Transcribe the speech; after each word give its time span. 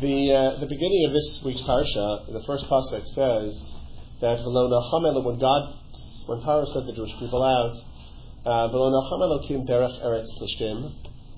the 0.00 0.32
uh, 0.32 0.58
the 0.58 0.66
beginning 0.66 1.04
of 1.06 1.12
this 1.12 1.42
week's 1.44 1.60
parsha, 1.62 2.26
the 2.32 2.42
first 2.46 2.66
pasuk 2.66 3.06
says 3.06 3.76
that 4.20 4.40
when 4.42 5.38
God, 5.38 5.74
when 6.26 6.40
Paro 6.40 6.66
sent 6.66 6.86
the 6.86 6.92
Jewish 6.92 7.12
people 7.18 7.42
out, 7.42 7.76
uh, 8.44 8.68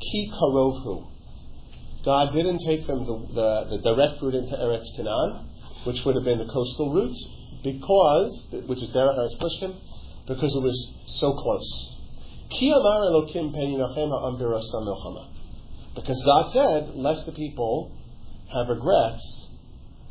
ki 0.00 0.30
karovhu. 0.32 1.06
God 2.04 2.32
didn't 2.32 2.60
take 2.60 2.86
them 2.86 3.04
the, 3.04 3.18
the, 3.34 3.76
the 3.76 3.82
direct 3.82 4.22
route 4.22 4.34
into 4.34 4.56
Eretz 4.56 4.94
Canaan, 4.96 5.48
which 5.84 6.04
would 6.04 6.14
have 6.14 6.24
been 6.24 6.38
the 6.38 6.46
coastal 6.46 6.94
route, 6.94 7.16
because 7.62 8.48
which 8.66 8.82
is 8.82 8.90
derech 8.90 9.18
eretz 9.18 9.36
plishtim, 9.38 9.74
because 10.26 10.54
it 10.54 10.62
was 10.62 10.94
so 11.06 11.34
close. 11.34 11.92
Ki 12.50 12.70
amar 12.70 13.00
Elokim 13.02 13.52
Because 15.94 16.22
God 16.24 16.50
said, 16.52 16.94
lest 16.94 17.26
the 17.26 17.32
people 17.32 17.95
have 18.52 18.68
regrets 18.68 19.48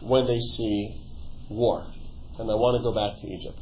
when 0.02 0.28
they 0.28 0.40
see 0.40 1.02
war, 1.50 1.86
and 2.38 2.50
they 2.50 2.54
want 2.54 2.78
to 2.78 2.84
go 2.84 2.94
back 2.94 3.20
to 3.22 3.28
Egypt. 3.28 3.62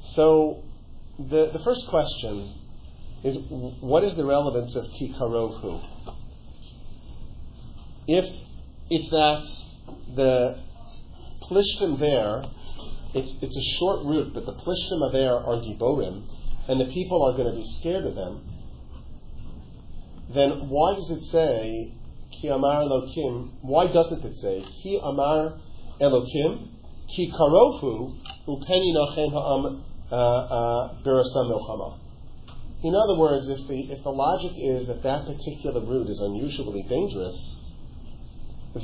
So, 0.00 0.62
the, 1.18 1.50
the 1.52 1.58
first 1.64 1.86
question 1.88 2.54
is, 3.24 3.38
what 3.80 4.04
is 4.04 4.14
the 4.14 4.24
relevance 4.24 4.76
of 4.76 4.84
Ki 4.98 5.14
Karovhu? 5.18 6.14
If 8.06 8.24
it's 8.90 9.10
that 9.10 9.44
the 10.14 10.60
Plishtim 11.42 11.98
there, 11.98 12.44
it's, 13.14 13.38
it's 13.42 13.56
a 13.56 13.78
short 13.78 14.04
route, 14.04 14.34
but 14.34 14.46
the 14.46 14.54
Plishtim 14.54 15.12
there 15.12 15.34
are 15.34 15.56
Giborim, 15.56 16.24
and 16.68 16.80
the 16.80 16.92
people 16.92 17.22
are 17.22 17.36
going 17.36 17.50
to 17.50 17.56
be 17.56 17.64
scared 17.80 18.04
of 18.04 18.14
them, 18.14 18.44
then 20.30 20.68
why 20.68 20.94
does 20.94 21.10
it 21.10 21.22
say 21.24 21.92
Ki 22.40 22.48
Amar 22.48 22.84
Elokim? 22.84 23.50
Why 23.62 23.86
doesn't 23.86 24.24
it 24.24 24.36
say 24.36 24.64
Ki 24.82 25.00
Amar 25.02 25.58
Elokim 26.00 26.68
Ki 27.08 27.32
Karofu 27.32 28.16
Upeni 28.46 28.94
Nachem 28.94 29.32
Ha'am 29.32 29.84
uh, 30.10 30.14
uh, 30.14 31.02
Birasam 31.02 31.50
Milchama? 31.50 31.98
In 32.82 32.94
other 32.94 33.16
words, 33.18 33.48
if 33.48 33.66
the 33.66 33.90
if 33.90 34.04
the 34.04 34.10
logic 34.10 34.52
is 34.56 34.86
that 34.86 35.02
that 35.02 35.26
particular 35.26 35.80
route 35.84 36.08
is 36.08 36.20
unusually 36.20 36.84
dangerous, 36.84 37.60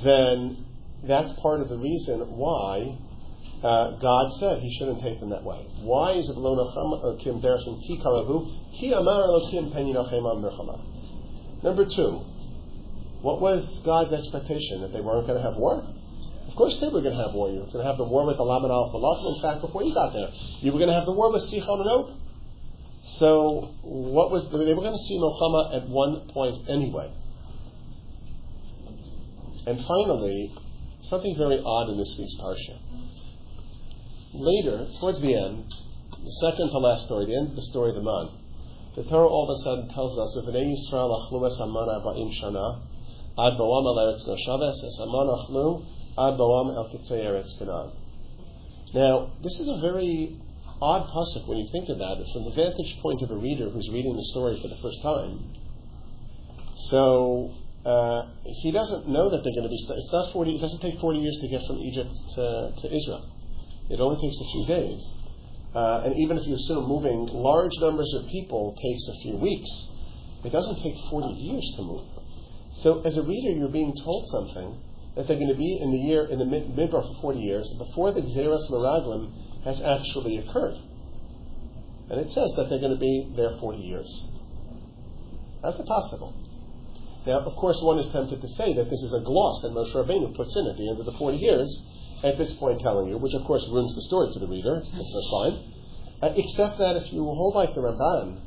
then 0.03 0.65
that's 1.05 1.33
part 1.35 1.61
of 1.61 1.69
the 1.69 1.79
reason 1.79 2.19
why 2.37 2.99
uh, 3.63 3.93
God 3.99 4.33
said 4.41 4.59
he 4.59 4.71
shouldn't 4.79 5.01
take 5.01 5.21
them 5.21 5.31
that 5.31 5.45
way. 5.45 5.65
Why 5.83 6.13
is 6.13 6.29
it 6.29 6.37
lo 6.37 7.17
kim 7.23 7.41
dershim 7.41 7.81
ki 7.87 8.01
karavu 8.03 8.51
ki 8.79 8.93
amar 8.93 9.23
elokim 9.23 9.73
peninachem 9.73 10.43
mirchama? 10.43 10.81
Number 11.63 11.85
two, 11.85 12.21
what 13.25 13.41
was 13.41 13.81
God's 13.87 14.13
expectation 14.13 14.83
that 14.83 14.93
they 14.93 15.01
weren't 15.01 15.27
going 15.27 15.41
to 15.41 15.49
have 15.49 15.57
war? 15.57 15.81
Of 16.47 16.55
course 16.57 16.77
they 16.77 16.89
were 16.89 17.01
going 17.01 17.17
to 17.17 17.25
have 17.25 17.33
war. 17.33 17.49
You 17.49 17.61
were 17.61 17.73
going 17.73 17.81
to 17.81 17.89
have 17.89 17.97
the 17.97 18.05
war 18.05 18.27
with 18.27 18.37
the 18.37 18.45
Laman 18.45 18.71
al 18.71 18.93
In 18.93 19.41
fact, 19.41 19.63
before 19.63 19.83
you 19.83 19.95
got 19.95 20.13
there, 20.13 20.29
you 20.61 20.73
were 20.73 20.79
going 20.79 20.93
to 20.93 20.95
have 20.95 21.07
the 21.07 21.17
war 21.17 21.33
with 21.33 21.41
Sichon 21.49 21.81
and 21.81 21.89
Og. 21.89 22.11
So, 23.17 23.73
what 23.81 24.31
was 24.31 24.45
they 24.53 24.75
were 24.77 24.85
going 24.85 24.93
to 24.93 25.05
see 25.09 25.17
Milchama 25.17 25.75
at 25.75 25.89
one 25.89 26.29
point 26.37 26.69
anyway. 26.69 27.11
And 29.67 29.81
finally, 29.81 30.53
something 31.01 31.35
very 31.39 31.63
odd 31.65 31.89
in 31.89 31.97
this 31.97 32.17
week's 32.21 32.37
parsha. 32.37 32.77
Later, 34.35 34.87
towards 35.01 35.23
the 35.23 35.33
end, 35.33 35.65
the 36.13 36.33
second 36.45 36.69
to 36.69 36.79
last 36.79 37.07
story, 37.07 37.25
the 37.25 37.37
end 37.37 37.49
of 37.51 37.57
the 37.57 37.69
story 37.73 37.89
of 37.89 37.97
the 37.97 38.05
man, 38.05 38.29
the 38.97 39.05
Torah 39.05 39.29
all 39.29 39.49
of 39.49 39.57
a 39.57 39.61
sudden 39.65 39.89
tells 39.95 40.13
us 40.19 40.45
if 40.45 40.47
an 40.47 40.61
Yisrael 40.61 41.09
achlu 41.09 41.47
es 41.47 41.57
haman 41.57 41.89
arba'im 41.89 42.29
shana, 42.37 42.85
ad 43.37 43.59
eretz 43.59 44.29
achlu, 44.29 45.83
ad 46.17 46.41
el 46.41 46.89
kitzei 46.93 47.25
eretz. 47.25 47.93
Now, 48.95 49.31
this 49.43 49.59
is 49.59 49.69
a 49.69 49.81
very 49.81 50.39
odd 50.81 51.09
pasuk 51.11 51.49
when 51.49 51.59
you 51.59 51.69
think 51.73 51.89
about 51.89 52.21
it 52.21 52.27
from 52.33 52.45
the 52.45 52.51
vantage 52.53 53.01
point 53.01 53.23
of 53.23 53.31
a 53.31 53.37
reader 53.37 53.71
who's 53.71 53.89
reading 53.91 54.15
the 54.15 54.23
story 54.31 54.61
for 54.61 54.69
the 54.69 54.77
first 54.83 55.03
time. 55.03 55.51
So 56.91 57.55
uh, 57.85 58.27
he 58.45 58.71
doesn't 58.71 59.09
know 59.09 59.31
that 59.31 59.43
they're 59.43 59.55
going 59.55 59.67
to 59.67 59.69
be. 59.69 59.79
It's 59.79 60.13
not 60.13 60.33
forty. 60.33 60.57
It 60.57 60.61
doesn't 60.61 60.81
take 60.81 61.01
forty 61.01 61.19
years 61.19 61.39
to 61.41 61.49
get 61.49 61.63
from 61.67 61.79
Egypt 61.79 62.11
to, 62.35 62.73
to 62.83 62.95
Israel. 62.95 63.29
It 63.91 64.01
only 64.01 64.21
takes 64.21 64.41
a 64.41 64.49
few 64.53 64.67
days. 64.67 65.15
Uh, 65.75 66.03
and 66.07 66.17
even 66.17 66.39
if 66.39 66.47
you 66.47 66.55
assume 66.55 66.87
moving 66.87 67.27
large 67.27 67.73
numbers 67.81 68.15
of 68.15 68.29
people 68.29 68.77
takes 68.81 69.09
a 69.09 69.15
few 69.23 69.37
weeks, 69.37 69.91
it 70.45 70.51
doesn't 70.51 70.81
take 70.83 70.95
40 71.11 71.35
years 71.35 71.67
to 71.77 71.83
move. 71.83 72.14
So 72.77 73.03
as 73.03 73.17
a 73.17 73.23
reader, 73.23 73.51
you're 73.51 73.69
being 73.69 73.95
told 73.95 74.27
something 74.29 74.79
that 75.15 75.29
they're 75.29 75.39
going 75.39 75.49
to 75.49 75.59
be 75.59 75.79
in 75.81 75.91
the 75.91 75.99
year 75.99 76.25
in 76.27 76.39
the 76.39 76.45
mid- 76.45 76.75
midbar 76.77 77.03
for 77.03 77.21
40 77.21 77.39
years 77.39 77.73
before 77.79 78.13
the 78.13 78.21
Xeris 78.23 78.71
Meraglim 78.71 79.33
has 79.65 79.81
actually 79.81 80.39
occurred. 80.39 80.77
And 82.11 82.21
it 82.21 82.31
says 82.31 82.53
that 82.57 82.69
they're 82.69 82.81
going 82.81 82.95
to 82.95 83.01
be 83.01 83.33
there 83.37 83.57
40 83.61 83.79
years. 83.79 84.31
How's 85.63 85.79
it 85.81 85.87
possible? 85.87 86.35
Now, 87.27 87.41
of 87.41 87.57
course, 87.57 87.81
one 87.81 87.99
is 87.99 88.09
tempted 88.09 88.43
to 88.43 88.49
say 88.49 88.75
that 88.75 88.91
this 88.91 89.01
is 89.01 89.15
a 89.15 89.21
gloss 89.21 89.63
that 89.63 89.73
Moshe 89.73 89.95
Rabbeinu 89.95 90.37
puts 90.37 90.55
in 90.57 90.67
at 90.67 90.77
the 90.77 90.91
end 90.91 91.01
of 91.01 91.07
the 91.07 91.17
40 91.17 91.39
years, 91.39 91.87
at 92.23 92.37
this 92.37 92.55
point 92.55 92.81
telling 92.81 93.09
you, 93.09 93.17
which 93.17 93.35
of 93.35 93.45
course 93.45 93.67
ruins 93.71 93.95
the 93.95 94.03
story 94.03 94.33
for 94.33 94.41
the 94.41 94.49
reader, 94.49 94.81
that's 94.81 95.31
fine. 95.31 95.73
Uh, 96.21 96.35
except 96.37 96.79
that 96.79 96.97
if 96.97 97.13
you 97.13 97.25
hold 97.25 97.55
like 97.55 97.75
the 97.75 97.81
Ramban, 97.81 98.41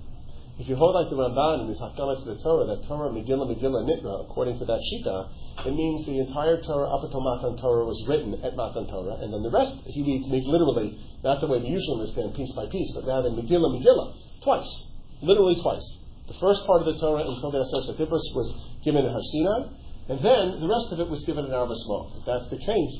if 0.57 0.67
you 0.67 0.75
hold 0.75 0.97
like 0.97 1.09
the 1.09 1.15
Ramban 1.15 1.61
in 1.61 1.67
his 1.69 1.77
Hakdama 1.77 2.17
to 2.17 2.33
the 2.33 2.41
Torah, 2.41 2.65
that 2.65 2.81
Torah 2.89 3.13
Megillah 3.13 3.45
Megillah 3.45 3.85
Nitna, 3.85 4.25
according 4.25 4.57
to 4.57 4.65
that 4.65 4.81
Shita, 4.81 5.29
it 5.69 5.73
means 5.73 6.05
the 6.05 6.17
entire 6.17 6.57
Torah 6.57 6.89
up 6.89 7.05
until 7.05 7.21
Matan 7.21 7.61
Torah 7.61 7.85
was 7.85 8.01
written 8.09 8.33
at 8.41 8.57
Matan 8.57 8.89
Torah, 8.89 9.21
and 9.21 9.29
then 9.29 9.45
the 9.45 9.53
rest 9.53 9.85
he 9.85 10.01
reads 10.01 10.25
literally, 10.25 10.97
not 11.23 11.41
the 11.41 11.47
way 11.47 11.61
we 11.61 11.69
usually 11.69 12.01
understand 12.01 12.33
piece 12.33 12.53
by 12.57 12.65
piece, 12.73 12.89
but 12.97 13.05
rather 13.05 13.29
Megillah 13.29 13.69
Megillah, 13.69 14.17
twice, 14.41 14.97
literally 15.21 15.61
twice. 15.61 15.85
The 16.25 16.37
first 16.41 16.65
part 16.65 16.81
of 16.81 16.89
the 16.89 16.97
Torah 16.97 17.21
until 17.21 17.53
the 17.53 17.61
Asar 17.61 17.93
was 17.93 18.49
given 18.83 19.05
in 19.05 19.11
Har 19.13 19.21
Sinai, 19.21 19.69
and 20.09 20.19
then 20.25 20.59
the 20.59 20.67
rest 20.67 20.89
of 20.91 20.99
it 20.99 21.07
was 21.07 21.23
given 21.23 21.45
in 21.45 21.53
Arba 21.53 21.77
If 22.17 22.25
that's 22.25 22.49
the 22.49 22.57
case, 22.57 22.95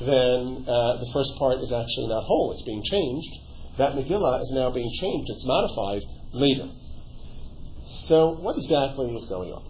then 0.00 0.64
uh, 0.64 0.96
the 0.96 1.10
first 1.12 1.36
part 1.36 1.60
is 1.60 1.72
actually 1.72 2.08
not 2.08 2.24
whole. 2.24 2.52
It's 2.52 2.62
being 2.62 2.82
changed. 2.82 3.32
That 3.76 3.94
Megillah 3.94 4.40
is 4.40 4.52
now 4.54 4.70
being 4.70 4.90
changed. 4.96 5.28
It's 5.28 5.44
modified 5.44 6.02
later. 6.32 6.72
So, 7.86 8.30
what 8.30 8.56
exactly 8.56 9.14
is 9.14 9.26
going 9.28 9.52
on? 9.52 9.64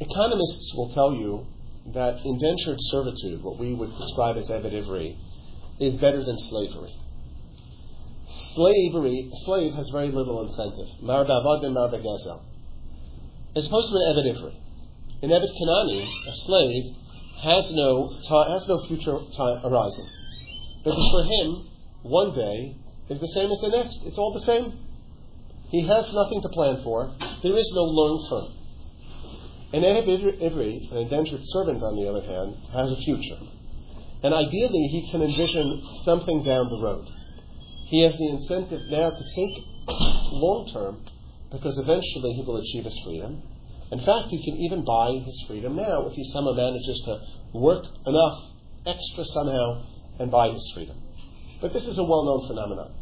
Economists 0.00 0.74
will 0.76 0.90
tell 0.94 1.14
you 1.14 1.46
that 1.92 2.20
indentured 2.24 2.76
servitude, 2.78 3.42
what 3.42 3.58
we 3.58 3.74
would 3.74 3.96
describe 3.96 4.36
as 4.36 4.50
Eved 4.50 4.72
Ivri, 4.72 5.16
is 5.80 5.96
better 5.96 6.22
than 6.22 6.36
slavery. 6.38 6.94
Slavery, 8.54 9.30
a 9.32 9.36
slave 9.44 9.74
has 9.74 9.88
very 9.90 10.08
little 10.08 10.46
incentive. 10.46 11.02
Mar 11.02 11.24
mar 11.24 11.56
As 13.56 13.66
opposed 13.66 13.88
to 13.88 13.96
an 13.96 14.02
Eved 14.12 14.26
Ivri. 14.36 14.54
An 15.22 15.30
Eved 15.30 15.50
Kanani, 15.60 16.02
a 16.28 16.32
slave, 16.32 16.94
has 17.42 17.72
no 17.72 18.12
time, 18.28 18.50
has 18.50 18.68
no 18.68 18.84
future 18.86 19.18
time 19.36 19.60
horizon. 19.60 20.06
Because 20.84 21.08
for 21.10 21.22
him, 21.24 21.68
one 22.02 22.34
day 22.34 22.76
is 23.08 23.18
the 23.18 23.26
same 23.28 23.50
as 23.50 23.58
the 23.60 23.68
next. 23.68 24.04
It's 24.04 24.18
all 24.18 24.32
the 24.32 24.40
same. 24.40 24.87
He 25.70 25.86
has 25.86 26.12
nothing 26.14 26.40
to 26.42 26.48
plan 26.48 26.82
for. 26.82 27.12
There 27.42 27.56
is 27.56 27.72
no 27.74 27.82
long 27.84 28.26
term. 28.28 28.58
An 29.72 29.82
Ivri, 29.82 30.90
an 30.90 30.96
indentured 30.96 31.42
servant, 31.44 31.82
on 31.82 31.96
the 31.96 32.08
other 32.08 32.22
hand, 32.22 32.56
has 32.72 32.90
a 32.90 32.96
future. 32.96 33.38
And 34.22 34.32
ideally, 34.32 34.88
he 34.88 35.10
can 35.10 35.22
envision 35.22 35.82
something 36.04 36.42
down 36.42 36.70
the 36.70 36.80
road. 36.82 37.06
He 37.86 38.00
has 38.02 38.16
the 38.16 38.28
incentive 38.28 38.80
now 38.90 39.10
to 39.10 39.24
think 39.34 39.64
long 40.32 40.66
term 40.72 41.04
because 41.50 41.78
eventually 41.78 42.32
he 42.32 42.42
will 42.42 42.56
achieve 42.56 42.84
his 42.84 42.98
freedom. 43.04 43.42
In 43.90 44.00
fact, 44.00 44.28
he 44.28 44.42
can 44.42 44.56
even 44.56 44.84
buy 44.84 45.12
his 45.24 45.44
freedom 45.46 45.76
now 45.76 46.06
if 46.06 46.14
he 46.14 46.24
somehow 46.24 46.52
manages 46.52 47.00
to 47.04 47.20
work 47.58 47.84
enough 48.06 48.38
extra 48.84 49.24
somehow 49.24 49.82
and 50.18 50.30
buy 50.30 50.50
his 50.50 50.70
freedom. 50.74 50.96
But 51.60 51.72
this 51.72 51.86
is 51.86 51.98
a 51.98 52.04
well 52.04 52.24
known 52.24 52.46
phenomenon. 52.48 52.92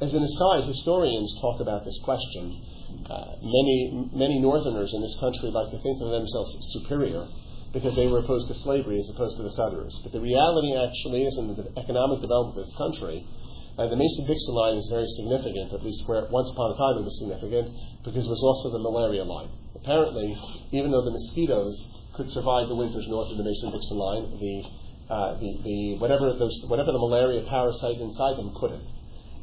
As 0.00 0.14
an 0.14 0.22
aside, 0.22 0.64
historians 0.64 1.36
talk 1.42 1.60
about 1.60 1.84
this 1.84 2.00
question. 2.00 2.56
Uh, 3.04 3.36
many, 3.44 4.08
many 4.16 4.40
Northerners 4.40 4.94
in 4.94 5.02
this 5.02 5.14
country 5.20 5.52
like 5.52 5.70
to 5.70 5.78
think 5.78 6.00
of 6.00 6.08
themselves 6.08 6.56
superior 6.72 7.28
because 7.74 7.94
they 7.96 8.08
were 8.08 8.20
opposed 8.20 8.48
to 8.48 8.54
slavery 8.54 8.98
as 8.98 9.12
opposed 9.12 9.36
to 9.36 9.42
the 9.42 9.52
Southerners. 9.52 10.00
But 10.02 10.12
the 10.12 10.24
reality 10.24 10.72
actually 10.72 11.28
is 11.28 11.36
in 11.36 11.52
the 11.52 11.68
economic 11.76 12.24
development 12.24 12.56
of 12.56 12.64
this 12.64 12.74
country, 12.80 13.28
uh, 13.76 13.88
the 13.88 13.96
Mason-Dixon 13.96 14.54
line 14.54 14.76
is 14.80 14.88
very 14.88 15.06
significant, 15.20 15.74
at 15.76 15.84
least 15.84 16.08
where 16.08 16.24
once 16.32 16.48
upon 16.48 16.72
a 16.72 16.76
time 16.80 16.96
it 16.96 17.04
was 17.04 17.20
significant, 17.20 17.68
because 18.02 18.24
it 18.24 18.30
was 18.32 18.40
also 18.40 18.72
the 18.72 18.80
malaria 18.80 19.22
line. 19.22 19.52
Apparently, 19.76 20.32
even 20.72 20.90
though 20.90 21.04
the 21.04 21.12
mosquitoes 21.12 21.76
could 22.16 22.30
survive 22.30 22.68
the 22.68 22.74
winters 22.74 23.04
north 23.06 23.30
of 23.30 23.36
the 23.36 23.44
Mason-Dixon 23.44 23.98
line, 24.00 24.24
the, 24.40 24.64
uh, 25.12 25.36
the, 25.36 25.60
the, 25.60 25.98
whatever, 26.00 26.32
those, 26.40 26.56
whatever 26.72 26.90
the 26.90 26.98
malaria 26.98 27.44
parasite 27.44 28.00
inside 28.00 28.40
them 28.40 28.56
couldn't. 28.56 28.82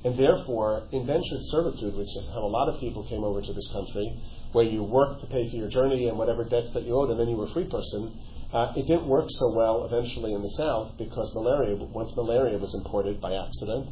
And 0.03 0.17
therefore, 0.17 0.87
indentured 0.91 1.41
servitude, 1.49 1.95
which 1.95 2.15
is 2.15 2.29
how 2.33 2.39
a 2.39 2.53
lot 2.53 2.69
of 2.69 2.79
people 2.79 3.03
came 3.09 3.23
over 3.23 3.41
to 3.41 3.53
this 3.53 3.67
country, 3.71 4.07
where 4.51 4.65
you 4.65 4.83
worked 4.83 5.21
to 5.21 5.27
pay 5.27 5.49
for 5.49 5.55
your 5.55 5.69
journey 5.69 6.07
and 6.07 6.17
whatever 6.17 6.43
debts 6.43 6.71
that 6.73 6.83
you 6.83 6.95
owed, 6.95 7.09
and 7.09 7.19
then 7.19 7.27
you 7.27 7.35
were 7.35 7.45
a 7.45 7.53
free 7.53 7.67
person, 7.67 8.13
uh, 8.53 8.73
it 8.77 8.87
didn't 8.87 9.07
work 9.07 9.25
so 9.27 9.53
well 9.55 9.85
eventually 9.85 10.33
in 10.33 10.41
the 10.41 10.49
South 10.51 10.97
because 10.97 11.33
malaria, 11.35 11.75
once 11.75 12.15
malaria 12.15 12.57
was 12.57 12.73
imported 12.75 13.19
by 13.19 13.33
accident, 13.33 13.89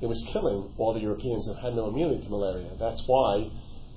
it 0.00 0.06
was 0.06 0.22
killing 0.32 0.72
all 0.78 0.94
the 0.94 1.00
Europeans 1.00 1.46
who 1.46 1.54
had 1.54 1.74
no 1.74 1.88
immunity 1.88 2.22
to 2.22 2.30
malaria. 2.30 2.70
That's 2.78 3.02
why 3.06 3.50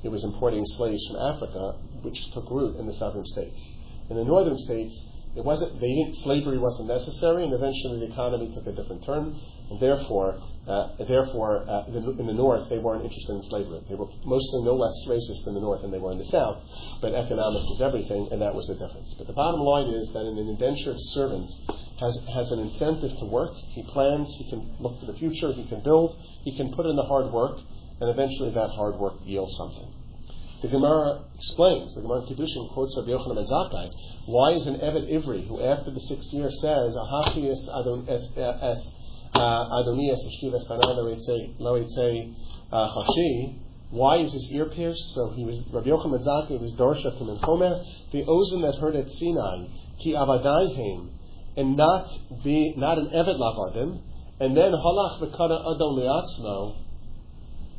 it 0.04 0.10
was 0.10 0.24
importing 0.24 0.66
slaves 0.66 1.06
from 1.07 1.18
Africa, 1.18 1.75
which 2.02 2.31
took 2.34 2.50
root 2.50 2.75
in 2.78 2.88
the 2.88 2.94
southern 2.94 3.25
states. 3.25 3.62
In 4.10 4.18
the 4.18 4.25
northern 4.25 4.57
states, 4.57 5.00
it 5.36 5.45
wasn't. 5.45 5.80
They 5.80 5.88
didn't. 5.88 6.16
Slavery 6.28 6.57
wasn't 6.57 6.89
necessary, 6.89 7.45
and 7.45 7.54
eventually 7.54 8.00
the 8.00 8.12
economy 8.12 8.51
took 8.54 8.68
a 8.68 8.75
different 8.75 9.06
turn. 9.06 9.39
And 9.69 9.80
therefore, 9.80 10.36
uh, 10.68 10.89
therefore, 11.07 11.63
uh, 11.69 11.86
in 11.88 12.28
the 12.28 12.33
North, 12.33 12.68
they 12.69 12.80
weren't 12.80 13.06
interested 13.06 13.31
in 13.31 13.44
slavery. 13.44 13.80
They 13.88 13.95
were 13.95 14.12
mostly 14.25 14.63
no 14.63 14.75
less 14.75 14.94
racist 15.07 15.48
in 15.48 15.54
the 15.54 15.62
North 15.62 15.83
than 15.83 15.92
they 15.92 16.00
were 16.00 16.12
in 16.12 16.18
the 16.18 16.25
South. 16.25 16.60
But 17.01 17.13
economics 17.13 17.66
is 17.72 17.81
everything, 17.81 18.28
and 18.31 18.42
that 18.42 18.54
was 18.54 18.68
the 18.68 18.75
difference. 18.75 19.16
But 19.18 19.28
the 19.28 19.33
bottom 19.33 19.62
line 19.62 19.88
is 19.95 20.12
that 20.12 20.19
an 20.19 20.38
indentured 20.38 21.00
servant 21.16 21.50
has 22.01 22.19
has 22.36 22.51
an 22.51 22.60
incentive 22.60 23.18
to 23.19 23.25
work. 23.25 23.56
He 23.72 23.83
plans. 23.83 24.28
He 24.36 24.50
can 24.50 24.75
look 24.80 25.00
to 25.00 25.06
the 25.06 25.16
future. 25.16 25.54
He 25.54 25.66
can 25.68 25.81
build. 25.81 26.19
He 26.44 26.57
can 26.57 26.74
put 26.74 26.86
in 26.86 26.98
the 26.98 27.07
hard 27.07 27.31
work, 27.31 27.57
and 28.01 28.10
eventually 28.10 28.51
that 28.51 28.72
hard 28.72 28.95
work 28.95 29.16
yields 29.24 29.56
something. 29.56 30.00
The 30.62 30.68
Gemara 30.68 31.24
explains, 31.34 31.96
the 31.96 32.02
Gemara 32.02 32.22
Kiddushin 32.22 32.72
quotes 32.72 32.96
Rabbi 32.96 33.10
Yochanan 33.10 33.36
ben 33.36 33.46
Zakkai, 33.46 33.92
why 34.28 34.52
is 34.52 34.68
an 34.68 34.75
Eved 34.75 35.10
Ivri, 35.12 35.48
who 35.48 35.60
after 35.60 35.90
the 35.90 36.00
sixth 36.00 36.31
year 36.34 36.52
says, 36.52 36.96
Ahachi 36.96 37.50
es 37.50 37.68
Adoni 37.68 38.08
es 38.08 38.30
uh, 38.38 39.84
Eshtiv 39.84 40.54
es 40.54 40.69
lo 41.58 41.78
uh, 42.72 42.90
Chashi, 42.94 43.58
why 43.90 44.18
is 44.18 44.31
his 44.34 44.52
ear 44.52 44.68
pierced? 44.68 45.16
So 45.16 45.31
he 45.31 45.46
was, 45.46 45.68
Rabbi 45.74 45.90
Yochanan 45.90 46.12
ben 46.12 46.25
Zakkai 46.25 46.62
was 46.62 46.74
Dorsha 46.74 47.18
from 47.18 47.40
Chomer, 47.40 47.84
the 48.12 48.24
Ozen 48.25 48.62
that 48.62 48.75
heard 48.80 48.96
at 48.96 49.10
Sinai, 49.10 49.66
ki 50.00 50.14
avadayim, 50.14 51.10
and 51.57 51.75
not 51.75 52.07
be, 52.44 52.75
not 52.78 53.00
an 53.00 53.07
Eved 53.07 53.40
lavadim, 53.40 54.00
and 54.40 54.56
then 54.56 54.74
halach 54.74 55.22
v'kara 55.22 55.60
adon 55.60 55.98
liatzno, 55.98 56.75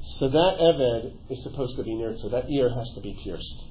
so 0.02 0.28
that 0.28 0.58
Eved 0.58 1.14
is 1.30 1.42
supposed 1.44 1.76
to 1.76 1.84
be 1.84 1.92
Nirtza. 1.94 2.30
That 2.32 2.50
ear 2.50 2.68
has 2.68 2.92
to 2.94 3.00
be 3.00 3.16
pierced. 3.22 3.68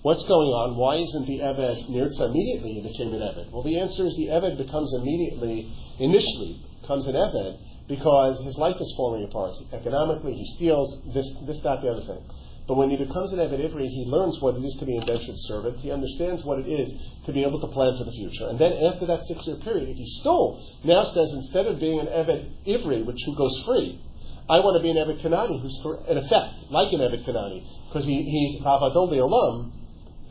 What's 0.00 0.24
going 0.24 0.48
on? 0.48 0.76
Why 0.76 0.96
isn't 0.96 1.26
the 1.26 1.40
Eved 1.40 1.90
Nirtza 1.90 2.30
immediately 2.30 2.80
became 2.80 3.12
an 3.12 3.20
Eved? 3.20 3.52
Well, 3.52 3.62
the 3.62 3.78
answer 3.78 4.06
is 4.06 4.16
the 4.16 4.28
Eved 4.28 4.56
becomes 4.56 4.94
immediately, 4.94 5.68
initially, 5.98 6.62
becomes 6.80 7.06
an 7.06 7.14
Eved 7.14 7.58
because 7.88 8.40
his 8.40 8.56
life 8.56 8.80
is 8.80 8.94
falling 8.96 9.24
apart. 9.24 9.52
Economically, 9.72 10.32
he 10.32 10.46
steals 10.56 11.02
this, 11.12 11.28
this, 11.46 11.60
that, 11.60 11.82
the 11.82 11.90
other 11.90 12.02
thing. 12.02 12.24
But 12.66 12.78
when 12.78 12.88
he 12.88 12.96
becomes 12.96 13.32
an 13.32 13.38
Eved 13.38 13.60
Ivri, 13.60 13.86
he 13.86 14.04
learns 14.06 14.40
what 14.40 14.56
it 14.56 14.64
is 14.64 14.74
to 14.78 14.86
be 14.86 14.96
an 14.96 15.02
indentured 15.02 15.38
servant. 15.40 15.78
He 15.78 15.90
understands 15.90 16.42
what 16.42 16.58
it 16.58 16.66
is 16.66 16.92
to 17.26 17.32
be 17.32 17.44
able 17.44 17.60
to 17.60 17.68
plan 17.68 17.96
for 17.98 18.04
the 18.04 18.12
future. 18.12 18.48
And 18.48 18.58
then 18.58 18.72
after 18.72 19.06
that 19.06 19.26
six 19.26 19.46
year 19.46 19.56
period, 19.56 19.88
if 19.90 19.96
he 19.96 20.06
stole, 20.20 20.58
now 20.84 21.04
says 21.04 21.30
instead 21.34 21.66
of 21.66 21.78
being 21.78 22.00
an 22.00 22.06
Eved 22.06 22.64
Ivri, 22.66 23.04
which 23.04 23.22
who 23.26 23.36
goes 23.36 23.62
free, 23.66 24.00
I 24.48 24.60
want 24.60 24.78
to 24.78 24.82
be 24.82 24.90
an 24.90 24.96
Eved 24.96 25.22
Kanani 25.22 25.60
who's, 25.60 25.80
for, 25.82 25.98
in 26.06 26.18
effect, 26.18 26.70
like 26.70 26.92
an 26.92 27.00
Eved 27.00 27.26
Kanani, 27.26 27.66
because 27.88 28.06
he, 28.06 28.22
he's 28.22 28.62
Havadol 28.62 29.10
Olam. 29.10 29.72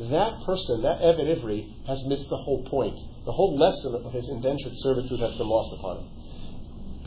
That 0.10 0.44
person, 0.46 0.84
that 0.84 1.00
Eved 1.02 1.36
Ivri, 1.36 1.86
has 1.88 2.06
missed 2.08 2.30
the 2.30 2.38
whole 2.38 2.64
point. 2.64 3.00
The 3.26 3.32
whole 3.32 3.58
lesson 3.58 3.96
of 3.96 4.12
his 4.14 4.30
indentured 4.30 4.74
servitude 4.76 5.20
has 5.20 5.36
been 5.36 5.48
lost 5.48 5.72
upon 5.80 5.98
him. 5.98 6.08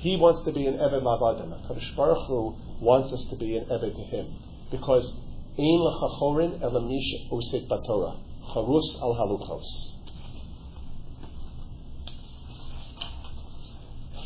He 0.00 0.16
wants 0.16 0.44
to 0.44 0.52
be 0.52 0.66
an 0.66 0.74
Eved 0.74 1.02
Lavadim. 1.02 1.48
Kadosh 1.66 1.96
Baruch 1.96 2.26
Hu 2.28 2.56
wants 2.80 3.12
us 3.12 3.26
to 3.30 3.36
be 3.36 3.56
an 3.56 3.64
Eved 3.66 3.96
to 3.96 4.04
him. 4.04 4.26
Because 4.70 5.20
Ein 5.58 5.80
Lachachorin 5.80 6.62
Elamish 6.62 7.28
Usik 7.32 7.68
Batorah. 7.68 8.16
Charus 8.52 9.00
al 9.02 9.16
Haluchos. 9.16 9.97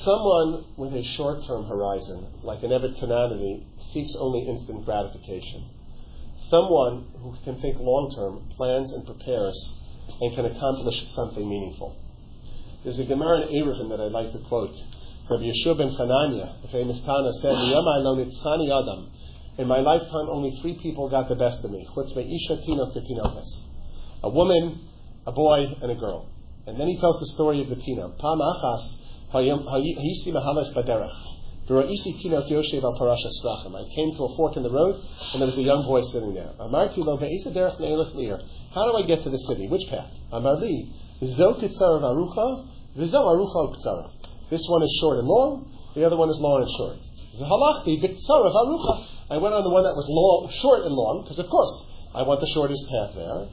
Someone 0.05 0.65
with 0.77 0.95
a 0.95 1.05
short 1.05 1.45
term 1.45 1.67
horizon, 1.67 2.27
like 2.43 2.65
an 2.65 2.71
Eved 2.71 2.99
seeks 3.79 4.17
only 4.19 4.49
instant 4.49 4.85
gratification. 4.85 5.63
Someone 6.37 7.07
who 7.23 7.33
can 7.45 7.61
think 7.61 7.79
long 7.79 8.11
term, 8.11 8.49
plans 8.57 8.91
and 8.91 9.07
prepares, 9.07 9.79
and 10.21 10.35
can 10.35 10.47
accomplish 10.47 11.07
something 11.07 11.49
meaningful. 11.49 11.95
There's 12.83 12.99
a 12.99 13.05
Gemara 13.05 13.43
in 13.43 13.49
Eruvin 13.63 13.91
that 13.91 14.01
I'd 14.01 14.11
like 14.11 14.33
to 14.33 14.41
quote. 14.41 14.75
Rabbi 15.31 15.45
Yeshua 15.45 15.79
ben 15.79 15.91
Chananya, 15.95 16.61
the 16.63 16.69
famous 16.69 16.99
Tana, 17.03 17.33
said, 17.35 17.55
Adam. 17.55 19.11
In 19.57 19.69
my 19.69 19.79
lifetime, 19.79 20.29
only 20.29 20.51
three 20.61 20.75
people 20.83 21.09
got 21.11 21.29
the 21.29 21.37
best 21.37 21.65
of 21.65 21.71
me. 21.71 21.87
A 24.25 24.29
woman, 24.29 24.81
a 25.27 25.33
boy, 25.33 25.77
and 25.81 25.93
a 25.93 25.95
girl. 25.95 26.29
And 26.67 26.81
then 26.81 26.89
he 26.89 26.99
tells 26.99 27.21
the 27.21 27.27
story 27.27 27.61
of 27.61 27.69
the 27.69 27.77
Tina. 27.77 28.09
Pam 28.09 28.39
achas 28.41 29.02
I 29.35 29.41
came 29.41 29.65
to 34.17 34.25
a 34.25 34.37
fork 34.37 34.57
in 34.59 34.63
the 34.63 34.69
road, 34.71 34.95
and 35.33 35.41
there 35.41 35.47
was 35.47 35.57
a 35.57 35.63
young 35.63 35.87
boy 35.87 36.03
sitting 36.03 36.35
there. 36.35 36.51
How 36.59 36.69
do 38.85 38.95
I 38.95 39.03
get 39.07 39.23
to 39.23 39.31
the 39.31 39.39
city? 39.39 39.69
Which 39.69 39.89
path? 39.89 40.11
This 44.51 44.67
one 44.69 44.83
is 44.83 44.93
short 45.01 45.19
and 45.19 45.27
long, 45.27 45.65
the 45.95 46.05
other 46.05 46.19
one 46.19 46.29
is 46.29 46.39
long 46.39 46.61
and 46.61 46.71
short. 46.77 46.99
I 49.31 49.39
went 49.39 49.55
on 49.55 49.63
the 49.63 49.71
one 49.71 49.85
that 49.85 49.97
was 49.97 50.07
long, 50.11 50.51
short 50.51 50.85
and 50.85 50.95
long, 50.95 51.23
because 51.23 51.39
of 51.39 51.49
course 51.49 51.87
I 52.15 52.21
want 52.23 52.41
the 52.41 52.49
shortest 52.49 52.87
path 52.91 53.15
there. 53.15 53.47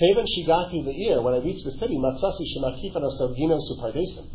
Kavan 0.00 0.24
Shigati 0.24 0.82
the 0.82 0.96
ear, 1.08 1.20
when 1.20 1.34
I 1.34 1.40
reached 1.44 1.66
the 1.66 1.72
city, 1.72 1.98
Matsasi 1.98 2.46
Shemakifano 2.56 3.10
Sogino 3.20 3.60
Supardesim. 3.60 4.30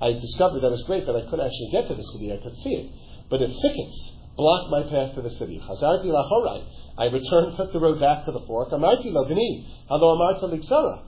I 0.00 0.12
discovered 0.12 0.60
that 0.60 0.70
was 0.70 0.82
great 0.82 1.06
that 1.06 1.16
I 1.16 1.28
could 1.28 1.40
actually 1.40 1.70
get 1.70 1.88
to 1.88 1.94
the 1.94 2.02
city, 2.02 2.32
I 2.32 2.42
could 2.42 2.56
see 2.56 2.74
it. 2.74 2.90
But 3.30 3.42
if 3.42 3.50
thickets 3.62 4.14
blocked 4.36 4.70
my 4.70 4.82
path 4.82 5.14
to 5.14 5.22
the 5.22 5.30
city. 5.30 5.60
Chazarti 5.60 6.06
lachorai. 6.06 6.64
I 6.98 7.06
returned, 7.06 7.56
took 7.56 7.72
the 7.72 7.80
road 7.80 8.00
back 8.00 8.24
to 8.26 8.32
the 8.32 8.40
fork. 8.40 8.70
Amarti 8.70 9.12
lo 9.12 9.24
vini, 9.24 9.66
halo 9.88 10.16
amarta 10.16 10.44
liksara. 10.50 11.02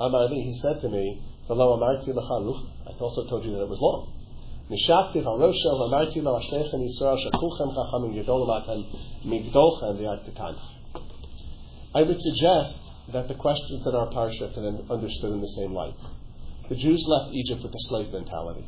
Amarli, 0.00 0.42
he 0.42 0.58
said 0.60 0.80
to 0.80 0.88
me, 0.88 1.22
velo 1.46 1.78
amarti 1.78 2.08
lacharuch. 2.08 2.66
I 2.86 2.98
also 2.98 3.28
told 3.28 3.44
you 3.44 3.52
that 3.52 3.62
it 3.62 3.68
was 3.68 3.80
long. 3.80 4.12
Nishakti 4.70 5.22
harosha 5.22 5.70
amarti 5.70 6.22
lo 6.22 6.38
ashlechen 6.40 6.82
yisrael 6.82 7.18
shakulchem 7.18 7.74
chachamim 7.74 8.14
yedolamatem 8.14 8.84
migdolchem 9.24 9.98
v'yad 9.98 10.58
I 11.96 12.02
would 12.02 12.20
suggest 12.20 12.80
that 13.12 13.28
the 13.28 13.34
questions 13.34 13.86
in 13.86 13.94
our 13.94 14.10
parsha 14.10 14.52
can 14.52 14.76
be 14.78 14.92
understood 14.92 15.32
in 15.32 15.40
the 15.40 15.48
same 15.48 15.72
light. 15.72 15.94
The 16.68 16.76
Jews 16.76 17.04
left 17.06 17.34
Egypt 17.34 17.62
with 17.62 17.74
a 17.74 17.80
slave 17.88 18.10
mentality. 18.10 18.64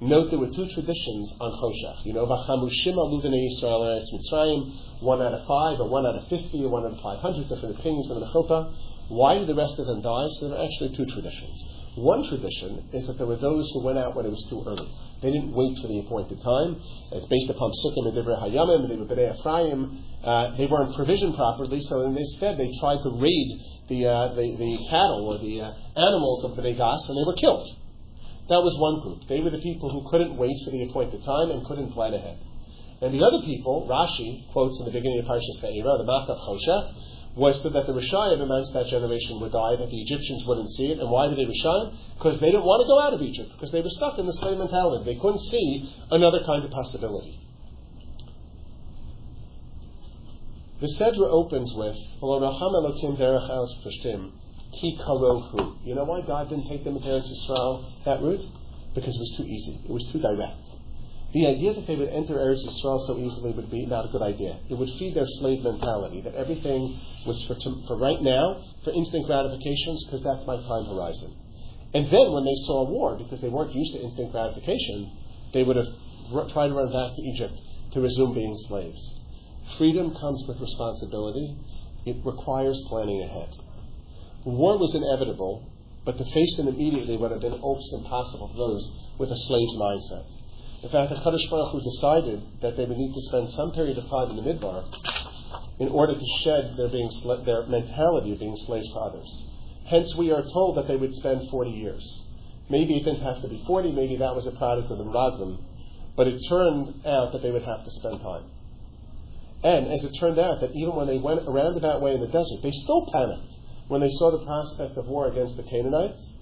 Note 0.00 0.30
there 0.30 0.38
were 0.38 0.50
two 0.50 0.66
traditions 0.66 1.32
on 1.38 1.52
Choshech. 1.52 2.04
You 2.04 2.14
know, 2.14 2.26
Vachamushim 2.26 2.96
aluvene 2.96 3.38
Yisrael 3.38 3.86
Eretz 3.86 4.10
Mitzrayim, 4.12 5.00
one 5.00 5.22
out 5.22 5.34
of 5.34 5.46
five, 5.46 5.78
or 5.78 5.88
one 5.88 6.06
out 6.06 6.16
of 6.16 6.26
fifty, 6.26 6.64
or 6.64 6.70
one 6.70 6.84
out 6.84 6.92
of 6.92 7.00
five 7.00 7.20
hundred 7.20 7.48
different 7.48 7.78
opinions 7.78 8.10
on 8.10 8.18
the 8.18 8.26
Mechilta. 8.26 8.74
Why 9.08 9.38
did 9.38 9.46
the 9.46 9.54
rest 9.54 9.78
of 9.78 9.86
them 9.86 10.00
die? 10.00 10.26
So 10.40 10.48
there 10.48 10.58
are 10.58 10.64
actually 10.64 10.96
two 10.96 11.06
traditions. 11.06 11.62
One 11.96 12.22
tradition 12.28 12.88
is 12.92 13.06
that 13.08 13.18
there 13.18 13.26
were 13.26 13.36
those 13.36 13.68
who 13.74 13.84
went 13.84 13.98
out 13.98 14.14
when 14.14 14.24
it 14.24 14.30
was 14.30 14.46
too 14.48 14.62
early. 14.64 14.86
They 15.22 15.32
didn't 15.32 15.52
wait 15.52 15.76
for 15.82 15.88
the 15.88 15.98
appointed 15.98 16.40
time. 16.40 16.78
It's 17.10 17.26
based 17.26 17.50
upon 17.50 17.72
Sukkim 17.82 18.06
and 18.06 18.16
Divrei 18.16 18.38
Hayamim, 18.38 18.88
they 18.88 18.96
were 18.96 19.10
B'nai 19.10 19.34
Ephraim. 19.34 19.98
Uh, 20.22 20.56
they 20.56 20.66
weren't 20.66 20.94
provisioned 20.94 21.34
properly, 21.34 21.80
so 21.80 22.02
instead 22.06 22.58
they 22.58 22.70
tried 22.78 23.02
to 23.02 23.10
raid 23.18 23.48
the, 23.88 24.06
uh, 24.06 24.34
the, 24.34 24.54
the, 24.56 24.78
cattle 24.88 25.34
or 25.34 25.38
the 25.38 25.60
uh, 25.60 25.72
animals 25.98 26.44
of 26.44 26.56
B'nai 26.56 26.76
Gas, 26.76 27.08
and 27.08 27.18
they 27.18 27.26
were 27.26 27.36
killed. 27.36 27.66
That 28.48 28.62
was 28.62 28.78
one 28.78 29.02
group. 29.02 29.26
They 29.28 29.40
were 29.40 29.50
the 29.50 29.62
people 29.62 29.90
who 29.90 30.08
couldn't 30.10 30.36
wait 30.36 30.54
for 30.64 30.70
the 30.70 30.82
appointed 30.88 31.22
time 31.22 31.50
and 31.50 31.66
couldn't 31.66 31.90
plan 31.90 32.14
ahead. 32.14 32.38
And 33.02 33.14
the 33.14 33.24
other 33.24 33.42
people, 33.44 33.88
Rashi 33.90 34.46
quotes 34.52 34.78
in 34.78 34.86
the 34.86 34.92
beginning 34.92 35.20
of 35.20 35.26
Parshas 35.26 35.58
Ve'era, 35.58 35.98
the 35.98 36.06
Makat 36.06 36.38
Choshech, 36.38 36.94
was 37.40 37.62
so 37.62 37.70
that 37.70 37.86
the 37.86 37.94
Rishayim 37.94 38.42
amongst 38.42 38.74
that 38.74 38.86
generation 38.86 39.40
would 39.40 39.52
die, 39.52 39.74
that 39.76 39.88
the 39.88 40.00
Egyptians 40.02 40.44
wouldn't 40.44 40.70
see 40.70 40.92
it. 40.92 40.98
And 41.00 41.10
why 41.10 41.26
did 41.26 41.38
they 41.38 41.46
Rishayim? 41.48 41.96
Because 42.18 42.38
they 42.38 42.52
didn't 42.52 42.68
want 42.68 42.84
to 42.84 42.86
go 42.86 43.00
out 43.00 43.14
of 43.14 43.22
Egypt, 43.22 43.50
because 43.52 43.72
they 43.72 43.80
were 43.80 43.88
stuck 43.88 44.18
in 44.18 44.26
the 44.26 44.32
slave 44.34 44.58
mentality. 44.58 45.04
They 45.08 45.18
couldn't 45.18 45.40
see 45.40 45.88
another 46.10 46.44
kind 46.44 46.62
of 46.62 46.70
possibility. 46.70 47.40
The 50.80 50.88
Sedra 51.00 51.28
opens 51.32 51.72
with, 51.74 51.96
Ki 54.72 54.98
karohu. 55.00 55.76
You 55.84 55.94
know 55.94 56.04
why 56.04 56.20
God 56.20 56.48
didn't 56.48 56.68
take 56.68 56.84
them 56.84 57.00
to 57.00 57.00
Eretz 57.00 57.28
Yisrael 57.28 58.04
that 58.04 58.20
route? 58.22 58.44
Because 58.94 59.16
it 59.16 59.20
was 59.20 59.34
too 59.36 59.44
easy. 59.44 59.80
It 59.84 59.90
was 59.90 60.04
too 60.12 60.20
direct. 60.20 60.69
The 61.32 61.46
idea 61.46 61.74
that 61.74 61.86
they 61.86 61.94
would 61.94 62.08
enter 62.08 62.34
Eretz 62.34 62.66
Yisrael 62.66 63.06
so 63.06 63.16
easily 63.16 63.52
would 63.52 63.70
be 63.70 63.86
not 63.86 64.06
a 64.06 64.08
good 64.08 64.22
idea. 64.22 64.58
It 64.68 64.74
would 64.74 64.90
feed 64.98 65.14
their 65.14 65.28
slave 65.28 65.62
mentality 65.62 66.20
that 66.22 66.34
everything 66.34 66.98
was 67.24 67.46
for, 67.46 67.54
for 67.86 67.96
right 67.96 68.20
now, 68.20 68.62
for 68.82 68.90
instant 68.90 69.26
gratifications, 69.26 70.04
because 70.06 70.24
that's 70.24 70.44
my 70.46 70.56
time 70.56 70.86
horizon. 70.86 71.36
And 71.94 72.08
then 72.08 72.32
when 72.32 72.44
they 72.44 72.54
saw 72.66 72.88
war, 72.88 73.16
because 73.16 73.40
they 73.40 73.48
weren't 73.48 73.74
used 73.74 73.94
to 73.94 74.02
instant 74.02 74.32
gratification, 74.32 75.10
they 75.52 75.62
would 75.62 75.76
have 75.76 75.86
r- 76.34 76.48
tried 76.48 76.68
to 76.68 76.74
run 76.74 76.90
back 76.90 77.14
to 77.14 77.22
Egypt 77.22 77.54
to 77.92 78.00
resume 78.00 78.34
being 78.34 78.56
slaves. 78.66 79.20
Freedom 79.78 80.12
comes 80.14 80.44
with 80.48 80.60
responsibility. 80.60 81.56
It 82.06 82.16
requires 82.24 82.80
planning 82.88 83.22
ahead. 83.22 83.54
War 84.44 84.78
was 84.78 84.94
inevitable, 84.94 85.70
but 86.04 86.18
to 86.18 86.24
face 86.24 86.56
them 86.56 86.66
immediately 86.66 87.16
would 87.16 87.30
have 87.30 87.40
been 87.40 87.60
almost 87.60 87.92
impossible 87.92 88.48
for 88.48 88.56
those 88.56 89.14
with 89.18 89.30
a 89.30 89.36
slave's 89.36 89.76
mindset. 89.76 90.24
In 90.82 90.88
fact, 90.88 91.10
the 91.10 91.16
Kadosh 91.16 91.50
Baruch 91.50 91.72
Hu 91.72 91.80
decided 91.80 92.40
that 92.62 92.76
they 92.76 92.86
would 92.86 92.96
need 92.96 93.12
to 93.12 93.20
spend 93.22 93.50
some 93.50 93.72
period 93.72 93.98
of 93.98 94.08
time 94.08 94.30
in 94.30 94.36
the 94.36 94.42
Midbar 94.42 94.84
in 95.78 95.88
order 95.88 96.14
to 96.14 96.26
shed 96.42 96.76
their, 96.76 96.88
being, 96.88 97.10
their 97.44 97.66
mentality 97.66 98.32
of 98.32 98.38
being 98.38 98.56
slaves 98.56 98.90
to 98.92 98.98
others. 98.98 99.46
Hence, 99.84 100.14
we 100.16 100.30
are 100.30 100.42
told 100.42 100.76
that 100.76 100.88
they 100.88 100.96
would 100.96 101.12
spend 101.14 101.50
40 101.50 101.70
years. 101.70 102.22
Maybe 102.70 102.96
it 102.96 103.04
didn't 103.04 103.22
have 103.22 103.42
to 103.42 103.48
be 103.48 103.62
40, 103.66 103.92
maybe 103.92 104.16
that 104.16 104.34
was 104.34 104.46
a 104.46 104.52
product 104.52 104.90
of 104.90 104.98
the 104.98 105.04
Raglim, 105.04 105.58
but 106.16 106.26
it 106.26 106.40
turned 106.48 107.04
out 107.04 107.32
that 107.32 107.42
they 107.42 107.50
would 107.50 107.64
have 107.64 107.84
to 107.84 107.90
spend 107.90 108.20
time. 108.22 108.44
And 109.62 109.88
as 109.88 110.04
it 110.04 110.12
turned 110.18 110.38
out, 110.38 110.60
that 110.60 110.72
even 110.72 110.94
when 110.94 111.06
they 111.06 111.18
went 111.18 111.46
a 111.46 111.50
roundabout 111.50 112.00
way 112.00 112.14
in 112.14 112.20
the 112.20 112.28
desert, 112.28 112.62
they 112.62 112.70
still 112.70 113.10
panicked 113.12 113.52
when 113.88 114.00
they 114.00 114.08
saw 114.08 114.30
the 114.30 114.44
prospect 114.46 114.96
of 114.96 115.08
war 115.08 115.28
against 115.28 115.56
the 115.56 115.62
Canaanites. 115.64 116.34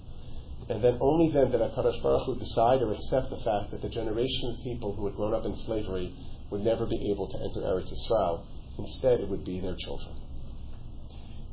And 0.69 0.83
then 0.83 0.99
only 1.01 1.31
then 1.31 1.49
did 1.49 1.61
HaKadosh 1.61 2.03
Baruch 2.03 2.27
Hu 2.27 2.35
decide 2.37 2.83
or 2.83 2.93
accept 2.93 3.31
the 3.31 3.41
fact 3.41 3.71
that 3.71 3.81
the 3.81 3.89
generation 3.89 4.53
of 4.53 4.63
people 4.63 4.93
who 4.93 5.07
had 5.07 5.15
grown 5.15 5.33
up 5.33 5.43
in 5.43 5.55
slavery 5.55 6.13
would 6.51 6.61
never 6.61 6.85
be 6.85 7.09
able 7.09 7.27
to 7.27 7.37
enter 7.41 7.61
Eretz 7.61 7.91
Yisrael. 7.91 8.45
Instead, 8.77 9.19
it 9.19 9.27
would 9.27 9.43
be 9.43 9.59
their 9.59 9.75
children. 9.75 10.15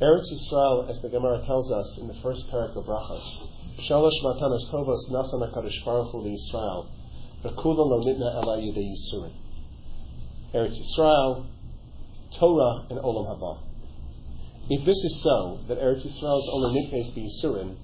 Eretz 0.02 0.28
Yisrael, 0.30 0.90
as 0.90 1.00
the 1.00 1.08
Gemara 1.08 1.42
tells 1.46 1.72
us 1.72 1.98
in 1.98 2.08
the 2.08 2.20
first 2.22 2.46
parak 2.52 2.76
of 2.76 2.84
Brachos, 2.84 3.48
Shalosh 3.88 4.20
matanos 4.22 4.70
tovos 4.70 5.10
nasan 5.10 5.50
HaKadosh 5.50 5.82
Baruch 5.82 6.12
Hu 6.12 6.22
Yisrael, 6.22 6.86
v'kula 7.42 7.88
lo 7.88 8.04
nitna 8.04 8.34
ela 8.34 8.58
yidei 8.58 8.92
Yisurin. 8.92 9.32
Eretz 10.52 10.76
Yisrael, 10.76 11.46
Torah, 12.38 12.84
and 12.90 12.98
Olam 12.98 13.26
Haba. 13.26 13.60
If 14.68 14.84
this 14.84 14.96
is 14.96 15.22
so, 15.22 15.60
that 15.68 15.78
Eretz 15.78 16.04
Yisrael 16.04 16.42
is 16.42 16.50
only 16.52 16.82
nitnes 16.82 17.16
Yisurin, 17.16 17.76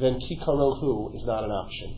then 0.00 0.18
kikarohu 0.20 1.14
is 1.14 1.24
not 1.26 1.44
an 1.44 1.50
option. 1.50 1.96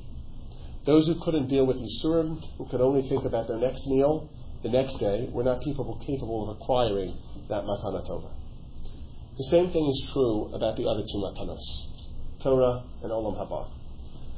Those 0.85 1.07
who 1.07 1.21
couldn't 1.25 1.49
deal 1.49 1.67
with 1.67 1.79
Yisurim, 1.79 2.43
who 2.59 2.67
could 2.69 2.81
only 2.81 3.09
think 3.09 3.25
about 3.25 3.49
their 3.49 3.59
next 3.59 3.87
meal 3.87 4.29
the 4.63 4.69
next 4.69 4.99
day, 4.99 5.29
were 5.33 5.45
not 5.45 5.63
people 5.63 6.01
capable 6.07 6.51
of 6.51 6.57
acquiring 6.57 7.17
that 7.49 7.65
matana 7.65 8.07
tova. 8.07 8.31
The 9.37 9.45
same 9.45 9.71
thing 9.71 9.87
is 9.89 10.11
true 10.13 10.55
about 10.55 10.77
the 10.77 10.87
other 10.87 11.03
two 11.03 11.19
matanos, 11.19 11.65
Torah 12.43 12.85
and 13.03 13.11
Olam 13.11 13.37
Haba. 13.37 13.69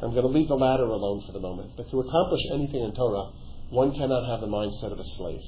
I'm 0.00 0.10
going 0.12 0.22
to 0.22 0.28
leave 0.28 0.48
the 0.48 0.56
latter 0.56 0.84
alone 0.84 1.22
for 1.26 1.32
the 1.32 1.40
moment, 1.40 1.72
but 1.76 1.88
to 1.90 2.00
accomplish 2.00 2.40
anything 2.52 2.82
in 2.82 2.94
Torah, 2.94 3.30
one 3.70 3.92
cannot 3.92 4.28
have 4.28 4.40
the 4.40 4.46
mindset 4.46 4.92
of 4.92 4.98
a 4.98 5.04
slave. 5.04 5.42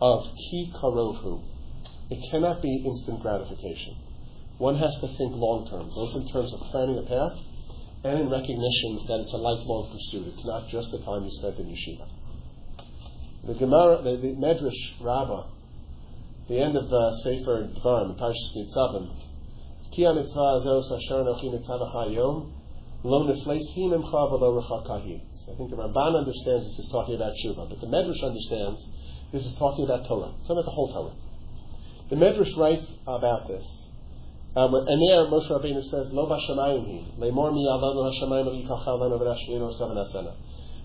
Of 0.00 0.26
ki 0.36 0.72
karohu. 0.76 1.42
It 2.10 2.30
cannot 2.30 2.60
be 2.60 2.84
instant 2.84 3.22
gratification. 3.22 3.96
One 4.58 4.76
has 4.76 4.94
to 5.00 5.08
think 5.08 5.34
long 5.34 5.66
term, 5.68 5.90
both 5.90 6.14
in 6.14 6.28
terms 6.28 6.54
of 6.54 6.60
planning 6.70 6.98
a 6.98 7.02
path 7.02 7.38
and 8.04 8.20
in 8.20 8.30
recognition 8.30 9.02
that 9.08 9.18
it's 9.18 9.32
a 9.34 9.38
lifelong 9.38 9.90
pursuit. 9.90 10.28
It's 10.28 10.44
not 10.44 10.68
just 10.68 10.92
the 10.92 10.98
time 11.02 11.24
you 11.24 11.30
spent 11.30 11.58
in 11.58 11.66
yeshiva. 11.66 12.06
The 13.46 13.54
Gemara, 13.54 14.02
the, 14.02 14.16
the 14.16 14.36
Medrash 14.36 15.02
Rabbah, 15.02 15.48
the 16.48 16.60
end 16.60 16.76
of 16.76 16.92
uh, 16.92 17.10
Sefer 17.24 17.68
Dvarim, 17.82 18.16
Parshas 18.16 18.54
Nitzavim, 18.54 19.10
Ki 19.90 20.02
mitzvah 20.02 20.60
azos 20.60 20.90
asher 20.90 21.22
anochi 21.22 21.50
nitzavacha 21.50 22.12
yom, 22.14 22.52
lo 23.02 23.26
nefleisim 23.26 23.90
imcha 23.90 24.30
v'lo 24.30 24.60
rechakahi. 24.60 25.20
I 25.52 25.56
think 25.56 25.70
the 25.70 25.76
Ramban 25.76 26.18
understands 26.18 26.64
this 26.66 26.78
is 26.78 26.88
talking 26.90 27.16
about 27.16 27.32
Shuvah, 27.34 27.68
but 27.68 27.80
the 27.80 27.86
Medrash 27.86 28.22
understands 28.22 28.90
this 29.32 29.46
is 29.46 29.54
talking 29.56 29.84
about 29.84 30.06
Torah. 30.06 30.32
It's 30.38 30.48
talking 30.48 30.58
about 30.58 30.64
the 30.64 30.70
whole 30.70 30.92
Torah. 30.92 31.14
The 32.08 32.16
Medrash 32.16 32.56
writes 32.56 32.98
about 33.06 33.46
this 33.46 33.83
um, 34.56 34.74
and 34.74 35.02
there 35.02 35.26
Moshe 35.26 35.50
Rabbeinu 35.50 35.82
says, 35.82 36.12
Lo 36.12 36.26
b'shamayim 36.26 36.86
hi, 36.86 37.04
le'mor 37.18 37.52
mi 37.52 37.66
yavanu 37.66 38.06
ha'shamayim 38.06 38.46
ha'ikachal 38.54 39.00
lanu 39.00 39.18
v'nashvinu 39.18 39.72
seven 39.74 39.96
asena. 39.96 40.32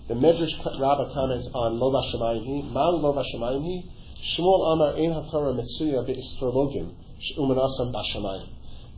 The 0.08 0.14
Medrash 0.14 0.58
Rabbah 0.80 1.14
comments 1.14 1.48
on 1.54 1.78
Lo 1.78 1.92
b'shamayim 1.92 2.42
hi, 2.42 2.72
mal 2.72 3.00
lo 3.00 3.14
b'shamayim 3.14 3.62
hi, 3.62 3.88
Shmuel 4.20 4.72
Amar 4.72 4.96
ein 4.96 5.12
ha'torah 5.12 5.54
mitzuya 5.54 6.04
be'astrologim, 6.04 6.94
umanasam 7.38 7.94
b'shamayim. 7.94 8.48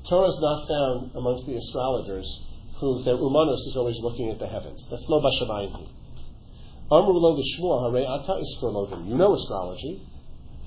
Torah 0.08 0.28
is 0.28 0.38
not 0.40 0.66
found 0.66 1.10
amongst 1.14 1.46
the 1.46 1.56
astrologers 1.56 2.40
whose 2.80 3.04
their 3.04 3.16
umanos 3.16 3.60
is 3.68 3.76
always 3.76 4.00
looking 4.00 4.30
at 4.30 4.38
the 4.38 4.46
heavens. 4.46 4.88
That's 4.90 5.06
Lo 5.08 5.20
b'shamayim 5.20 5.72
hi. 5.72 5.86
Amru 6.90 7.12
lo 7.12 7.36
l'shmuel 7.36 7.82
ha'rei 7.84 8.06
ata 8.06 8.40
astrologim. 8.40 9.06
You 9.06 9.16
know 9.16 9.34
astrology. 9.34 10.00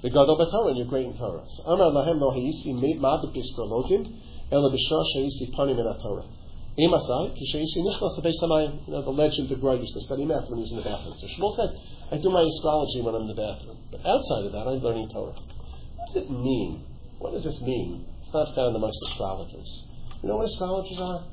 The 0.05 0.11
Gadol 0.13 0.37
and 0.37 0.77
you're 0.77 0.85
great 0.85 1.09
in 1.09 1.17
Torah. 1.17 1.41
So 1.49 1.65
Amar 1.65 1.89
Lahem 1.89 2.21
Lo 2.21 2.29
Hayisi 2.29 2.77
Made 2.77 3.01
Madik 3.01 3.33
Yisrologim 3.33 4.05
Ela 4.53 4.69
B'Shah 4.69 5.01
Shayisi 5.01 5.49
Panim 5.49 5.81
in 5.81 5.97
Torah. 5.97 6.29
Emasai 6.77 7.33
Kishayisi 7.33 7.81
Nichlas 7.81 8.21
Beis 8.21 8.37
Hamayim. 8.37 8.85
You 8.85 8.93
know 8.93 9.01
the 9.01 9.09
legend 9.09 9.51
of 9.51 9.59
Greg 9.59 9.81
used 9.81 9.95
to 9.95 10.01
study 10.01 10.29
math 10.29 10.45
when 10.45 10.61
he 10.61 10.69
was 10.69 10.69
in 10.69 10.77
the 10.77 10.85
bathroom. 10.85 11.17
So 11.17 11.25
Shmuel 11.25 11.55
said, 11.57 11.73
I 12.13 12.21
do 12.21 12.29
my 12.29 12.45
astrology 12.45 13.01
when 13.01 13.15
I'm 13.17 13.25
in 13.25 13.33
the 13.33 13.41
bathroom, 13.41 13.81
but 13.89 14.05
outside 14.05 14.45
of 14.45 14.51
that, 14.53 14.69
I'm 14.69 14.77
learning 14.77 15.09
Torah. 15.09 15.33
What 15.33 16.05
does 16.13 16.21
it 16.21 16.29
mean? 16.29 16.85
What 17.17 17.33
does 17.33 17.41
this 17.41 17.59
mean? 17.65 18.05
It's 18.21 18.29
not 18.29 18.53
found 18.53 18.75
amongst 18.75 19.01
astrologers. 19.09 19.89
You 20.21 20.29
know 20.29 20.37
what 20.37 20.45
astrologers 20.45 21.01
are? 21.01 21.25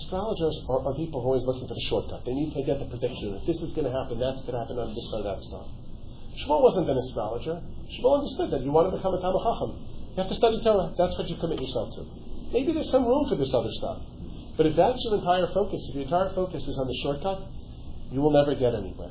Astrologers 0.00 0.64
are, 0.72 0.80
are 0.80 0.96
people 0.96 1.20
who 1.20 1.28
are 1.28 1.36
always 1.36 1.44
looking 1.44 1.68
for 1.68 1.76
the 1.76 1.86
shortcut. 1.92 2.24
They 2.24 2.32
need 2.32 2.56
to 2.56 2.64
get 2.64 2.80
the 2.80 2.88
prediction. 2.88 3.36
If 3.36 3.44
this 3.44 3.60
is 3.60 3.76
going 3.76 3.84
to 3.84 3.92
happen, 3.92 4.16
that's 4.16 4.40
going 4.48 4.56
to 4.56 4.64
happen 4.64 4.80
on 4.80 4.96
this 4.96 5.12
or 5.12 5.20
that 5.28 5.44
stuff. 5.44 5.83
Shmuel 6.36 6.62
wasn't 6.62 6.90
an 6.90 6.98
astrologer. 6.98 7.62
Shmuel 7.90 8.18
understood 8.18 8.50
that 8.50 8.62
you 8.62 8.72
want 8.72 8.90
to 8.90 8.96
become 8.96 9.14
a 9.14 9.20
Talmud 9.20 9.42
Chacham. 9.42 9.78
You 10.14 10.22
have 10.22 10.28
to 10.28 10.34
study 10.34 10.60
Torah. 10.62 10.92
That's 10.98 11.16
what 11.18 11.28
you 11.28 11.36
commit 11.36 11.60
yourself 11.60 11.94
to. 11.94 12.06
Maybe 12.52 12.72
there's 12.72 12.90
some 12.90 13.06
room 13.06 13.28
for 13.28 13.36
this 13.36 13.54
other 13.54 13.70
stuff. 13.70 13.98
But 14.56 14.66
if 14.66 14.76
that's 14.76 15.02
your 15.04 15.18
entire 15.18 15.46
focus, 15.48 15.86
if 15.88 15.94
your 15.94 16.04
entire 16.04 16.30
focus 16.34 16.66
is 16.66 16.78
on 16.78 16.86
the 16.86 16.94
shortcut, 17.02 17.42
you 18.10 18.20
will 18.20 18.30
never 18.30 18.54
get 18.54 18.74
anywhere. 18.74 19.10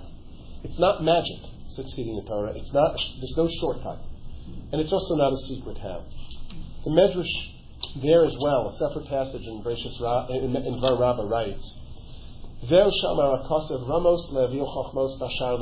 It's 0.63 0.80
not 0.80 1.03
magic 1.03 1.39
succeeding 1.68 2.18
in 2.18 2.25
Torah. 2.25 2.53
It's 2.56 2.72
not. 2.72 2.96
There's 3.20 3.36
no 3.36 3.50
shortcut, 3.60 4.00
and 4.72 4.80
it's 4.80 4.94
also 4.94 5.15
not 5.15 5.34
a 5.34 5.38
secret 5.38 5.77
how. 5.80 6.06
The 6.86 6.92
Medrash 6.92 7.51
there 8.01 8.24
as 8.24 8.36
well, 8.39 8.70
a 8.70 8.77
separate 8.77 9.08
passage 9.08 9.46
in 9.46 9.62
Bereshis 9.62 10.00
in, 10.30 10.56
in 10.56 10.74
Dvar 10.80 11.00
Rabbah 11.00 11.27
writes, 11.27 11.80
"Zeu 12.63 12.89
shamar 13.03 13.44
akasav 13.44 13.88
ramos 13.88 14.32
leviu 14.32 14.65
chachmos 14.65 15.20
bashar 15.20 15.60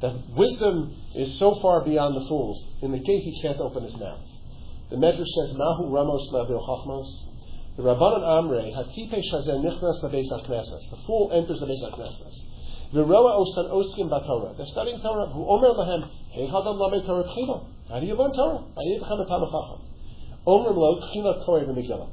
that 0.00 0.14
wisdom 0.36 0.94
is 1.14 1.38
so 1.38 1.54
far 1.60 1.84
beyond 1.84 2.16
the 2.16 2.28
fools. 2.28 2.72
In 2.82 2.92
the 2.92 2.98
gate, 2.98 3.22
he 3.22 3.40
can't 3.42 3.58
open 3.58 3.82
his 3.82 3.98
mouth. 3.98 4.20
The 4.90 4.96
Medrash 4.96 5.26
says, 5.26 5.54
Mahu 5.54 5.92
Ramos 5.92 6.30
Lavil 6.32 6.60
Chachmos. 6.64 7.28
The 7.76 7.82
Rabbanan 7.82 8.22
Amre, 8.22 8.72
Hatipe 8.72 9.22
Shazen 9.30 9.62
Nichnas 9.62 10.02
Labeis 10.02 10.30
HaKnesses. 10.32 10.90
The 10.90 10.96
fool 11.06 11.30
enters 11.32 11.60
the 11.60 11.66
Beis. 11.66 12.48
The 12.92 13.04
Roa 13.04 13.44
Osan 13.44 13.70
Osim 13.70 14.08
Batorah. 14.08 14.56
They're 14.56 14.66
studying 14.66 15.00
Torah. 15.00 15.26
Who 15.26 15.46
Omer 15.46 15.74
Lahem, 15.74 16.08
Hey 16.30 16.46
Hadam 16.46 16.78
Lamed 16.78 17.04
Torah 17.04 17.24
Tchila. 17.24 17.66
How 17.88 18.00
do 18.00 18.06
you 18.06 18.14
learn 18.14 18.32
Torah? 18.32 18.58
How 18.58 18.82
do 18.82 18.88
you 18.88 18.98
become 18.98 19.20
a 19.20 19.26
Talmud 19.26 19.50
Chacham? 19.50 19.80
Omer 20.46 20.70
Lo 20.70 21.00
Tchila 21.00 21.44
Torah 21.44 21.66
V'Megillah. 21.66 22.08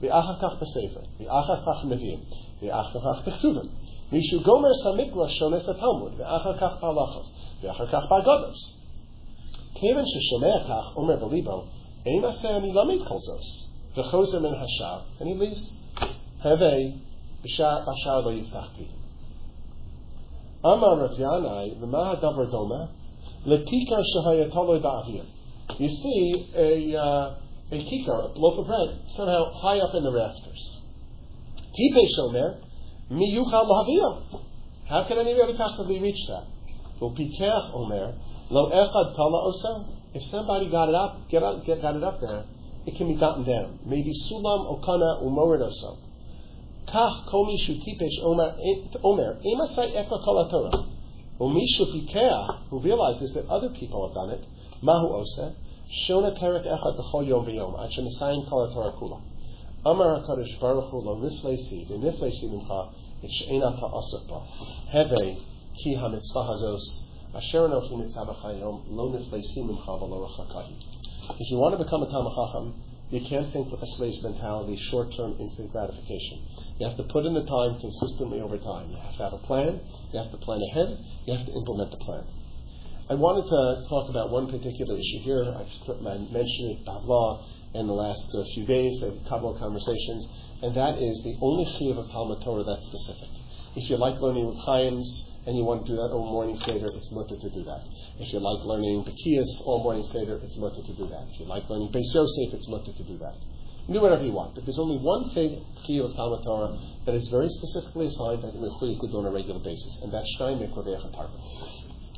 V'achar 0.00 0.40
Kach 0.40 0.60
B'Sefer. 0.60 1.04
V'achar 1.20 1.64
Kach 1.64 1.84
Nevi'im. 1.84 2.20
V'achar 2.62 3.02
Kach 3.02 3.24
B'Chtuvim. 3.24 3.68
Mishu 4.12 4.42
Gomer 4.44 4.72
Samikra 4.84 5.28
Shones 5.30 5.64
Talmud, 5.64 6.18
Ve'achar 6.18 6.58
Kach 6.58 6.80
Palachos, 6.80 7.30
Ve'achar 7.62 7.88
Kach 7.88 8.08
Bagodos. 8.08 8.72
Kevin 9.74 10.04
Sheshomea 10.04 10.66
Kach 10.66 10.96
Omer 10.96 11.16
Belibo, 11.16 11.68
Ein 12.04 12.22
Aseh 12.22 12.56
Ani 12.56 12.72
Lamed 12.72 13.06
Kol 13.06 13.20
Zos, 13.20 13.68
V'chozer 13.94 14.42
Min 14.42 14.52
Hashar, 14.54 15.04
and 15.20 15.28
he 15.28 15.34
leaves. 15.34 15.76
Hevei, 16.44 16.98
B'shar 17.44 17.86
Bashar 17.86 18.24
Lo 18.24 18.32
Yiftach. 18.32 18.88
Amar 20.64 20.98
Rav 20.98 21.10
Yanai, 21.12 21.78
V'maha 21.78 22.20
Davar 22.20 22.50
Doma, 22.50 22.88
Letikar 23.46 24.02
Shahaya 24.02 24.50
Toloi 24.52 24.82
Ba'avir. 24.82 25.24
You 25.78 25.88
see 25.88 26.50
a, 26.56 26.98
uh, 26.98 27.34
a 27.70 27.74
kikar, 27.74 28.34
a 28.34 28.38
loaf 28.38 28.58
of 28.58 28.66
bread, 28.66 28.98
somehow 29.06 29.52
high 29.52 29.78
up 29.78 29.94
in 29.94 30.02
the 30.02 30.12
rafters. 30.12 30.80
Tipe 31.56 32.08
Shomer, 32.18 32.58
how 33.10 35.04
can 35.08 35.18
anybody 35.18 35.56
possibly 35.56 35.98
reach 36.00 36.28
that? 36.28 36.46
omer 37.02 38.14
lo 38.50 38.70
echad 38.70 39.16
tala 39.16 39.48
osa. 39.48 39.84
If 40.14 40.22
somebody 40.22 40.70
got 40.70 40.88
it 40.88 40.94
up, 40.94 41.28
get 41.28 41.42
up, 41.42 41.64
get, 41.64 41.82
got 41.82 41.96
it 41.96 42.04
up 42.04 42.20
there, 42.20 42.44
it 42.86 42.94
can 42.96 43.08
be 43.08 43.14
gotten 43.14 43.44
down. 43.44 43.80
Maybe 43.84 44.12
sulam 44.12 44.78
okana 44.78 45.22
umorid 45.24 45.60
oso. 45.60 45.98
Kach 46.86 47.26
kol 47.26 47.46
mishu 47.46 47.82
tipesh 47.82 48.22
omer 48.22 48.54
omer 49.02 49.40
emasai 49.42 49.90
ekra 49.90 50.22
kol 50.24 50.48
Torah. 50.48 50.86
Umishu 51.40 51.86
pikeach 51.92 52.68
who 52.68 52.78
realizes 52.78 53.32
that 53.34 53.46
other 53.48 53.70
people 53.70 54.06
have 54.06 54.14
done 54.14 54.30
it. 54.30 54.46
Mahu 54.82 55.14
osa 55.14 55.56
shona 56.06 56.38
perek 56.38 56.64
echad 56.64 56.96
b'chol 56.96 57.26
yom 57.26 57.44
v'yom 57.44 57.74
ad 57.82 57.90
shemisayim 57.90 58.48
kol 58.48 58.72
Torah 58.72 58.92
kula. 58.92 59.20
Amar 59.82 60.20
HaKadosh 60.20 60.60
Baruch 60.60 60.90
Hu 60.90 60.98
lo 60.98 61.16
mincha 61.16 61.48
et 61.48 63.32
ba. 64.28 64.46
Ki 65.82 65.94
ha-mitzvah 65.94 66.42
hazos 66.42 66.84
If 67.32 67.54
you 71.50 71.58
want 71.58 71.78
to 71.78 71.84
become 71.84 72.02
a 72.02 72.10
Talmud 72.10 72.32
Chacham, 72.34 72.74
you 73.08 73.20
can't 73.26 73.50
think 73.54 73.70
with 73.70 73.80
a 73.80 73.86
slave's 73.86 74.22
mentality, 74.22 74.76
short-term 74.76 75.36
instant 75.40 75.72
gratification. 75.72 76.42
You 76.78 76.86
have 76.86 76.98
to 76.98 77.04
put 77.04 77.24
in 77.24 77.32
the 77.32 77.46
time 77.46 77.80
consistently 77.80 78.42
over 78.42 78.58
time. 78.58 78.90
You 78.90 78.96
have 78.98 79.16
to 79.16 79.22
have 79.22 79.32
a 79.32 79.38
plan. 79.38 79.80
You 80.12 80.18
have 80.18 80.30
to 80.30 80.36
plan 80.36 80.60
ahead. 80.60 80.98
You 81.24 81.32
have 81.34 81.46
to 81.46 81.52
implement 81.52 81.92
the 81.92 81.96
plan. 81.96 82.24
I 83.08 83.14
wanted 83.14 83.48
to 83.48 83.88
talk 83.88 84.10
about 84.10 84.30
one 84.30 84.50
particular 84.50 84.94
issue 84.94 85.18
here. 85.24 85.54
I've 85.56 85.72
mentioned 86.30 86.70
it, 86.76 86.84
Bavla, 86.84 87.42
in 87.74 87.86
the 87.86 87.94
last 87.94 88.26
uh, 88.34 88.42
few 88.54 88.66
days, 88.66 89.02
a 89.02 89.14
couple 89.28 89.54
of 89.54 89.60
conversations, 89.60 90.26
and 90.62 90.74
that 90.74 90.98
is 90.98 91.22
the 91.22 91.38
only 91.40 91.64
chiyuv 91.64 91.98
of 91.98 92.10
Talmud 92.10 92.42
Torah 92.42 92.64
that's 92.64 92.86
specific. 92.86 93.30
If 93.76 93.88
you 93.88 93.96
like 93.96 94.18
learning 94.20 94.46
with 94.46 94.58
Chaim's, 94.66 95.30
and 95.46 95.56
you 95.56 95.64
want 95.64 95.86
to 95.86 95.92
do 95.92 95.96
that 95.96 96.12
all 96.12 96.28
morning 96.28 96.56
Seder, 96.58 96.90
it's 96.92 97.10
mutter 97.12 97.38
to 97.38 97.48
do 97.48 97.64
that. 97.64 97.80
If 98.20 98.32
you 98.32 98.40
like 98.40 98.60
learning 98.68 99.08
Bekias 99.08 99.48
all 99.64 99.80
morning 99.82 100.04
Seder, 100.04 100.36
it's 100.42 100.58
mutter 100.60 100.84
to 100.84 100.94
do 100.94 101.06
that. 101.08 101.32
If 101.32 101.40
you 101.40 101.46
like 101.46 101.64
learning 101.70 101.88
Beis 101.96 102.12
Yosef, 102.12 102.52
it's 102.52 102.68
mutter 102.68 102.92
to 102.92 103.04
do 103.08 103.16
that. 103.24 103.40
You 103.88 103.96
do 103.96 104.02
whatever 104.04 104.22
you 104.22 104.36
want. 104.36 104.54
But 104.54 104.68
there's 104.68 104.78
only 104.78 105.00
one 105.00 105.32
thing, 105.32 105.64
Chiyuv 105.88 106.12
of 106.12 106.14
Talmud 106.14 106.44
Torah, 106.44 106.76
that 107.06 107.14
is 107.16 107.28
very 107.32 107.48
specifically 107.48 108.06
assigned 108.06 108.44
that 108.44 108.52
you 108.52 108.98
could 109.00 109.10
do 109.10 109.18
on 109.18 109.26
a 109.26 109.32
regular 109.32 109.64
basis, 109.64 110.04
and 110.04 110.12
that's 110.12 110.28
Shnai 110.36 110.60
Miklavech 110.60 111.08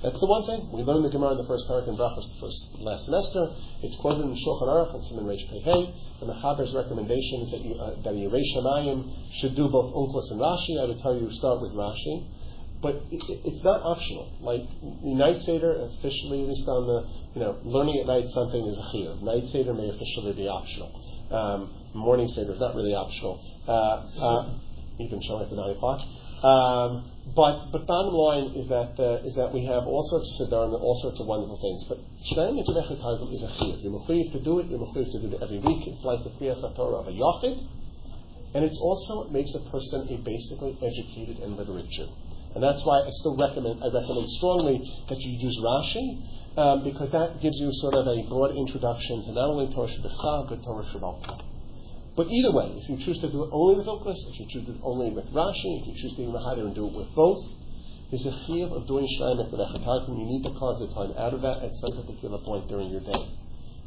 That's 0.03 0.19
the 0.19 0.27
one 0.27 0.43
thing. 0.45 0.71
We 0.73 0.83
learned 0.83 1.05
the 1.05 1.11
Gemara 1.11 1.33
in 1.33 1.39
the 1.39 1.47
first 1.47 1.67
paragraph 1.71 1.95
in 1.95 1.97
Brachos 1.97 2.27
the 2.35 2.41
first 2.43 2.75
last 2.83 3.07
semester. 3.07 3.55
It's 3.87 3.97
quoted 4.03 4.27
in 4.27 4.35
Shulchan 4.35 4.67
Aruch 4.67 4.95
and 4.95 5.03
Siman 5.07 5.31
Reish 5.31 5.47
Pei 5.47 5.63
The 5.63 6.27
Mechaber's 6.27 6.75
recommendation 6.75 7.47
is 7.47 7.51
that 7.55 7.63
you, 7.63 7.75
uh, 7.79 8.03
that 8.03 8.15
Yerei 8.15 8.43
Shamayim 8.51 9.07
should 9.39 9.55
do 9.55 9.69
both 9.69 9.95
Onkelos 9.95 10.31
and 10.35 10.41
Rashi. 10.43 10.75
I 10.83 10.91
would 10.91 10.99
tell 11.01 11.15
you 11.15 11.31
start 11.31 11.63
with 11.63 11.73
Rashi 11.73 12.27
but 12.83 12.97
it, 13.13 13.23
it's 13.47 13.63
not 13.63 13.81
optional. 13.83 14.29
Like 14.41 14.67
night 14.83 15.41
seder, 15.41 15.87
officially, 15.87 16.43
at 16.43 16.49
least 16.49 16.67
on 16.67 16.87
the 16.91 17.39
you 17.39 17.41
know 17.41 17.57
learning 17.63 18.01
at 18.01 18.07
night 18.07 18.29
something 18.29 18.67
is 18.67 18.77
a. 18.77 19.25
Night 19.25 19.49
seder 19.49 19.73
may 19.73 19.89
officially 19.89 20.33
be 20.35 20.49
optional. 20.49 20.91
Um, 21.31 21.71
morning 21.95 22.29
seder 22.29 22.53
is 22.53 22.61
not 22.61 22.75
really 22.75 22.95
optional. 22.95 23.41
Uh, 23.67 24.03
uh, 24.19 24.59
even 24.99 25.23
showing 25.23 25.47
at 25.47 25.53
nine 25.53 25.71
o'clock. 25.71 26.01
Um, 26.43 27.12
but 27.25 27.71
but 27.71 27.87
bottom 27.87 28.15
line 28.15 28.59
is 28.59 28.69
that 28.69 28.99
uh, 28.99 29.27
is 29.27 29.37
that 29.37 29.55
we 29.55 29.65
have 29.67 29.87
all 29.87 30.03
sorts 30.03 30.27
of 30.27 30.51
siddur 30.51 30.67
and 30.67 30.75
all 30.75 30.99
sorts 31.01 31.21
of 31.21 31.27
wonderful 31.27 31.57
things. 31.63 31.85
But 31.87 32.03
shnayim 32.27 32.57
mitzvah 32.57 33.31
is 33.31 33.43
a 33.43 33.51
chiyuv. 33.63 33.83
You're 33.83 33.95
mechuyev 33.95 34.33
to 34.33 34.41
do 34.43 34.59
it. 34.59 34.67
You're 34.67 34.81
mechuyev 34.81 35.13
to 35.13 35.19
do 35.23 35.37
it 35.37 35.43
every 35.43 35.59
week. 35.59 35.87
It's 35.87 36.03
like 36.03 36.25
the 36.25 36.31
kriyas 36.31 36.61
Torah 36.75 36.99
of 36.99 37.07
a 37.07 37.13
yachid, 37.13 37.63
and 38.55 38.65
it's 38.65 38.79
also 38.79 39.29
it 39.29 39.33
makes 39.33 39.55
a 39.55 39.71
person 39.71 40.09
a 40.11 40.17
basically 40.19 40.77
educated 40.83 41.39
and 41.39 41.57
literate 41.57 41.89
Jew. 41.91 42.09
And 42.55 42.63
that's 42.63 42.85
why 42.85 43.01
I 43.01 43.09
still 43.11 43.37
recommend, 43.39 43.83
I 43.83 43.87
recommend 43.87 44.29
strongly 44.29 44.77
that 45.09 45.19
you 45.19 45.39
use 45.39 45.57
Rashi, 45.65 46.59
um, 46.59 46.85
because 46.85 47.11
that 47.13 47.41
gives 47.41 47.59
you 47.59 47.73
sort 47.73 47.95
of 47.95 48.07
a 48.07 48.29
broad 48.29 48.57
introduction 48.57 49.25
to 49.25 49.33
not 49.33 49.49
only 49.49 49.73
Torah 49.73 49.89
Shabbat, 49.89 50.51
but 50.51 50.63
Torah 50.63 50.85
Shabbat. 50.85 51.52
But 52.15 52.29
either 52.29 52.53
way, 52.53 52.77
if 52.77 52.89
you 52.89 52.97
choose 52.99 53.19
to 53.21 53.31
do 53.31 53.45
it 53.45 53.51
only 53.53 53.77
with 53.77 53.87
Uklis, 53.87 54.21
if 54.29 54.41
you 54.41 54.47
choose 54.49 54.67
to 54.67 54.73
do 54.73 54.79
it 54.79 54.85
only 54.85 55.11
with 55.11 55.33
Rashi, 55.33 55.81
if 55.81 55.87
you 55.89 55.95
choose 55.97 56.15
being 56.17 56.33
Mahadir 56.33 56.67
and 56.67 56.75
do 56.75 56.87
it 56.87 56.93
with 56.93 57.15
both, 57.15 57.41
there's 58.11 58.27
a 58.27 58.33
chiyuv 58.45 58.73
of 58.77 58.87
doing 58.87 59.09
Shnai 59.17 59.41
Mekadech 59.41 60.09
You 60.09 60.27
need 60.29 60.43
to 60.45 60.53
carve 60.59 60.79
the 60.81 60.93
time 60.93 61.17
out 61.17 61.33
of 61.33 61.41
that 61.41 61.65
at 61.65 61.73
some 61.81 61.97
particular 61.97 62.39
point 62.45 62.69
during 62.69 62.91
your 62.91 63.01
day. 63.01 63.25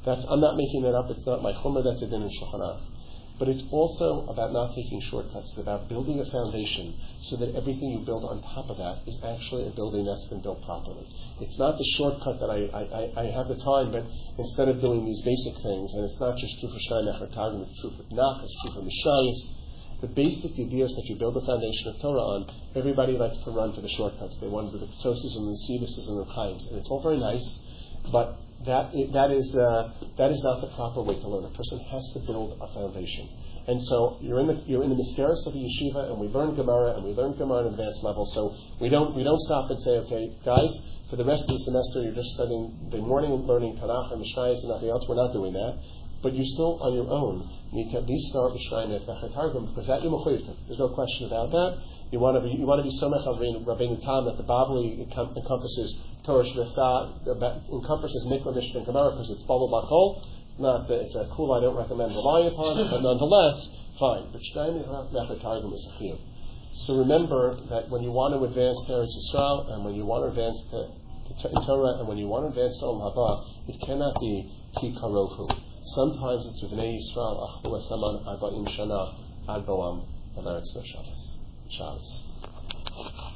That's, 0.03 0.25
I'm 0.25 0.41
not 0.41 0.57
making 0.57 0.81
that 0.83 0.95
up. 0.95 1.09
It's 1.11 1.25
not 1.25 1.43
my 1.43 1.53
chumrah. 1.53 1.83
That's 1.83 2.01
a 2.01 2.09
din 2.09 2.23
in 2.23 2.29
Shulchan 2.29 2.94
but 3.37 3.49
it's 3.49 3.63
also 3.71 4.25
about 4.27 4.53
not 4.53 4.73
taking 4.75 5.01
shortcuts. 5.01 5.51
It's 5.51 5.59
about 5.59 5.89
building 5.89 6.19
a 6.19 6.25
foundation 6.25 6.95
so 7.23 7.35
that 7.37 7.55
everything 7.55 7.91
you 7.91 7.99
build 7.99 8.23
on 8.23 8.41
top 8.41 8.69
of 8.69 8.77
that 8.77 9.03
is 9.07 9.19
actually 9.23 9.67
a 9.67 9.71
building 9.71 10.05
that's 10.05 10.25
been 10.29 10.41
built 10.41 10.63
properly. 10.63 11.05
It's 11.41 11.59
not 11.59 11.77
the 11.77 11.83
shortcut 11.97 12.39
that 12.39 12.49
I, 12.49 12.71
I, 12.71 13.27
I 13.27 13.31
have 13.31 13.47
the 13.47 13.59
time, 13.59 13.91
but 13.91 14.05
instead 14.37 14.69
of 14.69 14.79
doing 14.79 15.05
these 15.05 15.21
basic 15.21 15.55
things, 15.61 15.93
and 15.93 16.05
it's 16.05 16.19
not 16.19 16.37
just 16.37 16.59
true 16.59 16.69
for 16.69 16.79
Shnai 16.79 17.11
Mechatagim, 17.11 17.67
it's 17.67 17.81
true 17.81 17.91
for 17.91 18.07
Nach, 18.15 18.43
it's 18.43 18.55
true 18.63 18.71
for 18.71 18.83
Mishayis, 18.87 19.65
the 20.01 20.07
basic 20.07 20.51
ideas 20.59 20.93
that 20.95 21.05
you 21.05 21.15
build 21.15 21.35
the 21.35 21.41
foundation 21.41 21.89
of 21.89 21.99
Torah 21.99 22.21
on, 22.21 22.51
everybody 22.75 23.17
likes 23.17 23.39
to 23.39 23.51
run 23.51 23.73
for 23.73 23.81
the 23.81 23.89
shortcuts. 23.89 24.37
They 24.39 24.47
want 24.47 24.71
to 24.71 24.79
do 24.79 24.85
the 24.85 24.91
Sosis 24.91 25.35
and 25.35 25.47
the 25.47 25.59
Sivases 25.59 26.07
and 26.07 26.19
the 26.19 26.25
Chaims, 26.31 26.67
and 26.69 26.79
it's 26.79 26.89
all 26.89 27.01
very 27.01 27.17
nice, 27.17 27.59
but 28.11 28.37
that, 28.65 28.91
that, 29.13 29.31
is, 29.31 29.55
uh, 29.55 29.93
that 30.17 30.31
is 30.31 30.41
not 30.43 30.61
the 30.61 30.75
proper 30.75 31.01
way 31.01 31.15
to 31.15 31.27
learn. 31.27 31.45
A 31.45 31.55
person 31.55 31.79
has 31.91 32.03
to 32.13 32.19
build 32.25 32.57
a 32.61 32.67
foundation. 32.73 33.29
And 33.67 33.81
so 33.81 34.17
you're 34.21 34.39
in 34.39 34.45
the 34.45 34.61
you're 34.67 34.83
in 34.83 34.89
the 34.89 34.95
mysterious 34.95 35.41
of 35.47 35.53
the 35.53 35.59
yeshiva, 35.65 36.11
and 36.11 36.19
we 36.21 36.27
learn 36.27 36.53
Gemara, 36.53 36.93
and 36.93 37.03
we 37.03 37.17
learn 37.17 37.33
Gemara 37.33 37.65
at 37.65 37.73
advanced 37.73 38.03
level. 38.03 38.25
So 38.29 38.53
we 38.79 38.89
don't 38.89 39.15
we 39.15 39.23
don't 39.23 39.41
stop 39.41 39.71
and 39.71 39.81
say, 39.81 40.05
okay, 40.05 40.37
guys, 40.45 40.69
for 41.09 41.15
the 41.15 41.25
rest 41.25 41.49
of 41.49 41.57
the 41.57 41.63
semester 41.65 42.05
you're 42.05 42.13
just 42.13 42.37
spending 42.37 42.89
the 42.91 43.01
morning 43.01 43.31
learning 43.49 43.77
Tanakh 43.81 44.13
and 44.13 44.21
Mishnayos 44.21 44.61
and 44.61 44.69
nothing 44.69 44.89
else. 44.89 45.09
We're 45.09 45.17
not 45.17 45.33
doing 45.33 45.53
that. 45.53 45.81
But 46.21 46.33
you 46.33 46.43
still, 46.43 46.79
on 46.81 46.93
your 46.93 47.09
own, 47.09 47.47
need 47.71 47.91
to 47.91 47.97
at 47.97 48.07
least 48.07 48.31
start 48.31 48.53
with 48.53 48.61
Shrine 48.69 48.89
Targum 49.33 49.67
because 49.67 49.87
that 49.87 50.01
you're 50.01 50.15
There's 50.67 50.79
no 50.79 50.89
question 50.89 51.27
about 51.27 51.51
that. 51.51 51.77
You 52.11 52.19
want 52.19 52.37
to 52.37 52.41
be 52.41 52.55
you 52.55 52.65
want 52.65 52.79
to 52.79 52.87
be 52.87 52.93
somech 52.95 53.27
Rabbeinu 53.27 53.99
Tam 53.99 54.25
that 54.25 54.37
the 54.37 54.47
Bavli 54.47 55.03
encompasses 55.03 55.99
Torah 56.23 56.45
Shvitza, 56.45 57.27
encompasses 57.69 58.25
Mikra 58.31 58.55
Mishnah 58.55 58.85
Gemara 58.85 59.11
because 59.11 59.29
it's 59.29 59.43
Balul 59.43 59.69
Bakol. 59.69 60.23
It's 60.49 60.59
not 60.59 60.87
that 60.87 61.01
it's 61.01 61.15
a 61.15 61.27
cool 61.35 61.51
I 61.51 61.59
don't 61.59 61.75
recommend 61.75 62.15
relying 62.15 62.47
upon 62.47 62.77
but 62.89 63.01
nonetheless, 63.01 63.69
fine. 63.99 64.31
But 64.31 64.41
Shnai 64.41 65.41
Targum 65.41 65.73
is 65.73 65.91
a 65.91 66.01
chiyuv. 66.01 66.19
So 66.73 66.99
remember 66.99 67.55
that 67.69 67.89
when 67.89 68.03
you 68.03 68.11
want 68.11 68.33
to 68.35 68.43
advance 68.43 68.79
to 68.87 68.93
Eretz 68.93 69.11
Yisrael 69.15 69.73
and 69.73 69.85
when 69.85 69.95
you 69.95 70.05
want 70.05 70.23
to 70.23 70.29
advance 70.29 70.61
to 70.71 70.91
Torah 71.65 71.99
and 71.99 72.07
when 72.07 72.17
you 72.17 72.27
want 72.27 72.45
to 72.45 72.49
advance 72.49 72.77
to 72.79 72.85
Olam 72.85 73.01
Haba, 73.01 73.43
it 73.67 73.79
cannot 73.85 74.19
be 74.19 74.51
Ki 74.79 74.95
Karofu. 75.01 75.64
Sometimes 75.87 76.47
it's 76.47 76.63
with 76.63 76.71
Vnei 76.71 76.97
Yisrael 76.97 77.47
Achlu 77.47 77.77
Asaman 77.77 78.25
Arba'im 78.25 78.65
Shana 78.65 79.13
Ad 79.47 79.67
Boam 79.67 80.01
Eretz 80.35 80.73
Shabbos. 80.83 81.37
Shabbos. 81.69 83.34